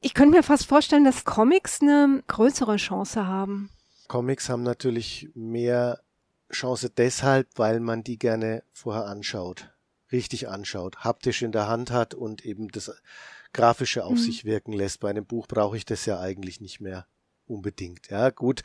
Ich 0.00 0.14
könnte 0.14 0.36
mir 0.36 0.42
fast 0.42 0.66
vorstellen, 0.66 1.04
dass 1.04 1.24
Comics 1.24 1.80
eine 1.80 2.22
größere 2.26 2.76
Chance 2.76 3.26
haben. 3.26 3.70
Comics 4.08 4.48
haben 4.50 4.62
natürlich 4.62 5.30
mehr 5.34 6.00
Chance 6.52 6.90
deshalb, 6.90 7.48
weil 7.56 7.80
man 7.80 8.04
die 8.04 8.18
gerne 8.18 8.62
vorher 8.72 9.06
anschaut, 9.06 9.70
richtig 10.10 10.48
anschaut, 10.48 10.98
haptisch 10.98 11.40
in 11.40 11.52
der 11.52 11.66
Hand 11.66 11.90
hat 11.90 12.12
und 12.12 12.44
eben 12.44 12.68
das 12.68 12.94
Grafische 13.54 14.04
auf 14.04 14.12
Mhm. 14.12 14.16
sich 14.18 14.44
wirken 14.44 14.72
lässt. 14.74 15.00
Bei 15.00 15.08
einem 15.08 15.24
Buch 15.24 15.46
brauche 15.46 15.78
ich 15.78 15.86
das 15.86 16.04
ja 16.04 16.20
eigentlich 16.20 16.60
nicht 16.60 16.80
mehr 16.80 17.06
unbedingt. 17.46 18.10
Ja, 18.10 18.28
gut. 18.28 18.62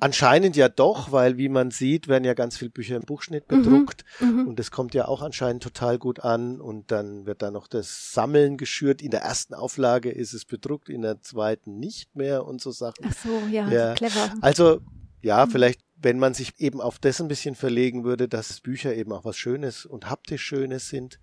Anscheinend 0.00 0.56
ja 0.56 0.68
doch, 0.68 1.12
weil 1.12 1.38
wie 1.38 1.48
man 1.48 1.70
sieht, 1.70 2.08
werden 2.08 2.24
ja 2.24 2.34
ganz 2.34 2.56
viele 2.58 2.70
Bücher 2.70 2.96
im 2.96 3.02
Buchschnitt 3.04 3.50
Mhm. 3.50 3.62
bedruckt. 3.62 4.04
Mhm. 4.20 4.48
Und 4.48 4.58
das 4.58 4.70
kommt 4.70 4.92
ja 4.94 5.06
auch 5.06 5.22
anscheinend 5.22 5.62
total 5.62 5.98
gut 5.98 6.20
an. 6.20 6.60
Und 6.60 6.90
dann 6.90 7.26
wird 7.26 7.42
da 7.42 7.50
noch 7.50 7.68
das 7.68 8.12
Sammeln 8.12 8.56
geschürt. 8.56 9.00
In 9.02 9.10
der 9.12 9.20
ersten 9.20 9.54
Auflage 9.54 10.10
ist 10.10 10.34
es 10.34 10.44
bedruckt, 10.44 10.88
in 10.88 11.02
der 11.02 11.22
zweiten 11.22 11.78
nicht 11.78 12.14
mehr 12.16 12.44
und 12.44 12.60
so 12.60 12.70
Sachen. 12.72 13.04
Ach 13.08 13.12
so, 13.12 13.38
ja, 13.50 13.68
Ja. 13.70 13.94
clever. 13.94 14.34
Also, 14.40 14.80
ja, 15.22 15.46
Mhm. 15.46 15.50
vielleicht, 15.50 15.80
wenn 15.96 16.18
man 16.18 16.34
sich 16.34 16.52
eben 16.58 16.80
auf 16.80 16.98
das 16.98 17.20
ein 17.20 17.28
bisschen 17.28 17.54
verlegen 17.54 18.04
würde, 18.04 18.28
dass 18.28 18.60
Bücher 18.60 18.94
eben 18.94 19.12
auch 19.12 19.24
was 19.24 19.36
Schönes 19.38 19.86
und 19.86 20.10
haptisch 20.10 20.42
Schönes 20.42 20.88
sind, 20.88 21.18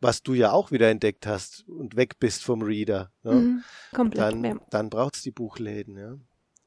was 0.00 0.22
du 0.22 0.34
ja 0.34 0.50
auch 0.52 0.70
wieder 0.72 0.90
entdeckt 0.90 1.26
hast 1.26 1.64
und 1.68 1.96
weg 1.96 2.18
bist 2.18 2.42
vom 2.42 2.60
Reader, 2.60 3.10
ne? 3.22 3.32
Mhm. 3.32 3.62
Komplett. 3.94 4.20
dann, 4.34 4.60
dann 4.68 4.90
braucht's 4.90 5.22
die 5.22 5.30
Buchläden, 5.30 5.96
ja. 5.96 6.16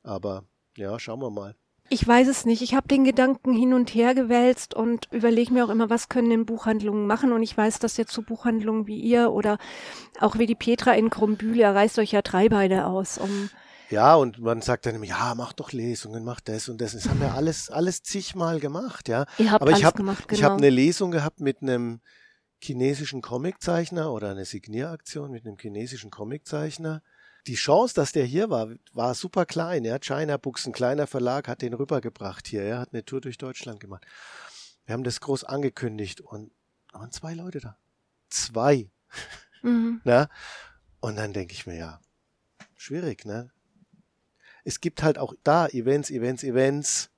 Aber, 0.02 0.46
ja, 0.78 1.00
schauen 1.00 1.22
wir 1.22 1.30
mal. 1.30 1.56
Ich 1.90 2.06
weiß 2.06 2.28
es 2.28 2.46
nicht. 2.46 2.62
Ich 2.62 2.74
habe 2.74 2.88
den 2.88 3.06
Gedanken 3.06 3.54
hin 3.54 3.74
und 3.74 3.94
her 3.96 4.14
gewälzt 4.14 4.74
und 4.74 5.08
überlege 5.12 5.54
mir 5.54 5.64
auch 5.64 5.70
immer, 5.70 5.90
was 5.90 6.10
können 6.10 6.30
denn 6.30 6.46
Buchhandlungen 6.46 7.08
machen. 7.08 7.32
Und 7.32 7.44
ich 7.44 7.56
weiß, 7.56 7.80
dass 7.80 7.96
jetzt 7.96 8.12
so 8.12 8.24
Buchhandlungen 8.24 8.88
wie 8.88 9.00
ihr 9.00 9.32
oder 9.32 9.58
auch 10.20 10.38
wie 10.38 10.46
die 10.46 10.56
Petra 10.56 10.94
in 10.94 11.10
Krumbühl, 11.10 11.56
ihr 11.56 11.70
reißt 11.70 11.98
euch 12.00 12.12
ja 12.12 12.22
drei 12.22 12.50
Beine 12.50 12.88
aus, 12.88 13.18
um 13.18 13.50
Ja, 13.90 14.16
und 14.16 14.40
man 14.40 14.62
sagt 14.62 14.86
dann 14.86 14.96
immer, 14.96 15.06
ja, 15.06 15.34
mach 15.36 15.54
doch 15.54 15.72
Lesungen, 15.72 16.26
mach 16.26 16.42
das 16.42 16.68
und 16.68 16.82
das. 16.82 16.92
Das 16.92 17.08
haben 17.08 17.22
wir 17.22 17.34
alles, 17.36 17.70
alles 17.70 18.04
zigmal 18.04 18.60
gemacht, 18.60 19.08
ja. 19.08 19.26
ihr 19.38 19.52
habt 19.52 19.62
Aber 19.62 19.72
ich 19.72 19.86
habe 19.86 19.96
gemacht, 19.96 20.28
genau. 20.28 20.38
ich 20.38 20.44
hab 20.44 20.58
eine 20.58 20.70
Lesung 20.70 21.12
gehabt 21.12 21.40
mit 21.40 21.62
einem 21.62 22.02
chinesischen 22.60 23.22
Comiczeichner 23.22 24.12
oder 24.12 24.32
eine 24.32 24.44
Signieraktion 24.44 25.32
mit 25.32 25.46
einem 25.46 25.58
chinesischen 25.58 26.12
Comiczeichner. 26.12 27.02
Die 27.48 27.56
Chance, 27.56 27.94
dass 27.96 28.12
der 28.12 28.26
hier 28.26 28.50
war, 28.50 28.70
war 28.92 29.16
super 29.16 29.46
klein. 29.46 29.86
Ja. 29.86 30.00
China 30.00 30.36
Books, 30.36 30.68
ein 30.68 30.74
kleiner 30.74 31.08
Verlag, 31.08 31.48
hat 31.48 31.62
den 31.62 31.74
rübergebracht 31.74 32.46
hier. 32.46 32.62
Er 32.62 32.80
hat 32.80 32.94
eine 32.94 33.06
Tour 33.06 33.22
durch 33.22 33.38
Deutschland 33.38 33.80
gemacht. 33.80 34.06
Wir 34.86 34.94
haben 34.94 35.04
das 35.04 35.22
groß 35.22 35.46
angekündigt 35.46 36.20
und 36.20 36.52
da 36.92 37.00
waren 37.00 37.12
zwei 37.12 37.34
Leute 37.34 37.60
da. 37.60 37.78
Zwei. 38.30 38.90
mhm. 39.62 40.02
Ne? 40.06 40.30
Und 41.00 41.16
dann 41.16 41.32
denke 41.32 41.54
ich 41.54 41.66
mir, 41.66 41.78
ja, 41.78 42.02
schwierig, 42.76 43.24
ne? 43.26 43.52
Es 44.64 44.82
gibt 44.82 45.02
halt 45.02 45.18
auch 45.18 45.34
da 45.44 45.68
Events, 45.68 46.10
Events, 46.10 46.44
Events. 46.44 47.10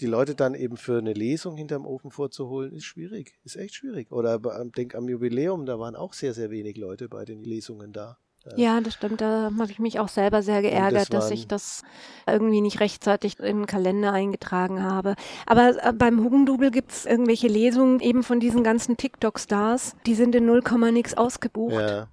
Die 0.00 0.06
Leute 0.06 0.34
dann 0.34 0.54
eben 0.54 0.76
für 0.76 0.98
eine 0.98 1.14
Lesung 1.14 1.56
hinterm 1.56 1.86
Ofen 1.86 2.10
vorzuholen, 2.10 2.72
ist 2.72 2.84
schwierig. 2.84 3.38
Ist 3.44 3.56
echt 3.56 3.74
schwierig. 3.74 4.12
Oder 4.12 4.38
denk 4.38 4.94
am 4.94 5.08
Jubiläum, 5.08 5.64
da 5.64 5.78
waren 5.78 5.96
auch 5.96 6.12
sehr, 6.12 6.34
sehr 6.34 6.50
wenig 6.50 6.76
Leute 6.76 7.08
bei 7.08 7.24
den 7.24 7.42
Lesungen 7.42 7.92
da. 7.92 8.18
Ja, 8.56 8.80
das 8.80 8.94
stimmt. 8.94 9.20
Da 9.20 9.50
habe 9.58 9.70
ich 9.70 9.78
mich 9.78 9.98
auch 10.00 10.08
selber 10.08 10.42
sehr 10.42 10.62
geärgert, 10.62 11.12
dass 11.12 11.24
waren- 11.24 11.32
ich 11.32 11.46
das 11.48 11.82
irgendwie 12.26 12.60
nicht 12.60 12.80
rechtzeitig 12.80 13.38
in 13.38 13.58
den 13.58 13.66
Kalender 13.66 14.12
eingetragen 14.12 14.82
habe. 14.82 15.14
Aber 15.46 15.74
äh, 15.84 15.92
beim 15.92 16.22
Hugendubel 16.22 16.70
gibt's 16.70 17.04
irgendwelche 17.04 17.48
Lesungen 17.48 18.00
eben 18.00 18.22
von 18.22 18.40
diesen 18.40 18.64
ganzen 18.64 18.96
TikTok-Stars. 18.96 19.96
Die 20.06 20.14
sind 20.14 20.34
in 20.34 20.46
0, 20.46 20.62
nix 20.92 21.14
ausgebucht. 21.14 21.74
Ja. 21.74 22.08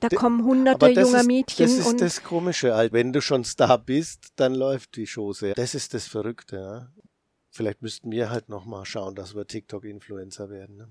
Da 0.00 0.08
kommen 0.08 0.44
hunderte 0.44 0.88
junger 0.90 1.20
ist, 1.20 1.26
Mädchen. 1.26 1.66
Das 1.66 1.86
ist 1.86 2.00
das 2.00 2.22
Komische 2.22 2.74
halt. 2.74 2.92
Wenn 2.92 3.12
du 3.12 3.20
schon 3.20 3.44
Star 3.44 3.78
bist, 3.78 4.32
dann 4.36 4.54
läuft 4.54 4.96
die 4.96 5.06
Show 5.06 5.32
sehr. 5.32 5.54
Das 5.54 5.74
ist 5.74 5.94
das 5.94 6.06
Verrückte. 6.06 6.56
Ja? 6.56 6.88
Vielleicht 7.50 7.82
müssten 7.82 8.10
wir 8.10 8.30
halt 8.30 8.48
nochmal 8.48 8.84
schauen, 8.86 9.14
dass 9.14 9.34
wir 9.34 9.46
TikTok-Influencer 9.46 10.50
werden. 10.50 10.76
Ne? 10.76 10.88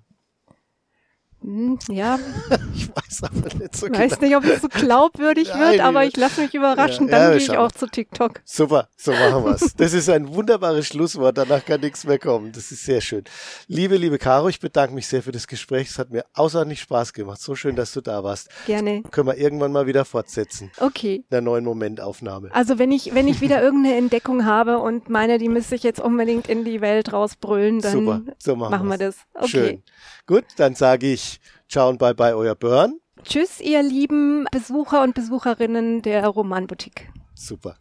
Hm, 1.42 1.78
ja. 1.90 2.18
ich 2.74 2.90
weiß 2.90 3.24
aber 3.24 3.56
nicht 3.56 3.76
so 3.76 3.88
Ich 3.88 3.94
weiß 3.94 4.20
genau. 4.20 4.22
nicht, 4.22 4.36
ob 4.38 4.56
es 4.56 4.62
so 4.62 4.68
glaubwürdig 4.68 5.48
Nein, 5.54 5.74
wird, 5.74 5.82
aber 5.82 6.06
ich 6.06 6.18
lasse 6.18 6.42
mich 6.42 6.54
überraschen. 6.54 7.08
Ja, 7.08 7.12
Dann 7.12 7.22
ja, 7.22 7.38
gehe 7.38 7.38
ich 7.38 7.52
auch 7.52 7.72
wir. 7.72 7.76
zu 7.80 7.88
TikTok. 7.88 8.42
Super, 8.46 8.90
so 8.98 9.12
machen 9.12 9.46
wir's. 9.46 9.74
Das 9.78 9.94
ist 9.94 10.10
ein 10.10 10.34
wunderbares 10.34 10.88
Schlusswort, 10.88 11.38
danach 11.38 11.64
kann 11.64 11.82
nichts 11.82 12.06
mehr 12.06 12.18
kommen. 12.18 12.52
Das 12.52 12.72
ist 12.72 12.86
sehr 12.86 13.02
schön. 13.02 13.24
Liebe, 13.68 13.98
liebe 13.98 14.18
Caro, 14.18 14.50
ich 14.50 14.60
bedanke 14.60 14.96
mich 14.96 15.08
sehr 15.08 15.22
für 15.22 15.32
das 15.32 15.48
Gespräch. 15.48 15.90
Es 15.90 16.00
hat 16.00 16.10
mir 16.10 16.26
außerordentlich 16.34 16.82
Spaß 16.82 17.14
gemacht. 17.14 17.42
So 17.42 17.56
schön, 17.56 17.76
dass 17.76 17.94
du 17.94 18.02
da 18.02 18.24
warst. 18.24 18.50
Gerne. 18.66 19.04
Können 19.12 19.28
wir 19.28 19.38
irgendwann 19.38 19.72
mal 19.72 19.86
wieder 19.86 20.06
fortsetzen. 20.06 20.72
Okay. 20.80 21.18
In 21.18 21.26
der 21.32 21.42
neuen 21.42 21.66
Momentaufnahme. 21.66 22.50
Also 22.54 22.80
wenn 22.80 22.92
ich, 22.92 23.14
wenn 23.14 23.28
ich 23.28 23.42
wieder 23.42 23.62
irgendeine 23.62 23.98
Entdeckung 23.98 24.46
habe 24.46 24.80
und 24.80 25.10
meine, 25.10 25.38
die 25.38 25.50
müsste 25.50 25.76
ich 25.76 25.84
jetzt 25.84 26.00
unbedingt 26.00 26.48
in 26.48 26.64
die 26.64 26.82
Welt 26.82 27.14
rausbrüllen, 27.14 27.82
dann 27.82 27.92
Super, 27.92 28.22
so 28.40 28.56
machen, 28.56 28.72
machen 28.72 28.88
wir 28.88 28.98
das. 28.98 29.18
Okay. 29.34 29.48
Schön. 29.48 29.84
Gut, 30.28 30.46
dann 30.58 30.74
sage 30.74 31.12
ich 31.12 31.25
Ciao 31.70 31.90
und 31.90 31.98
bye 31.98 32.14
bye, 32.14 32.36
euer 32.36 32.56
Burn. 32.56 33.00
Tschüss, 33.24 33.60
ihr 33.60 33.82
lieben 33.82 34.46
Besucher 34.52 35.04
und 35.04 35.16
Besucherinnen 35.16 36.02
der 36.02 36.28
Romanboutique. 36.28 37.12
Super. 37.34 37.78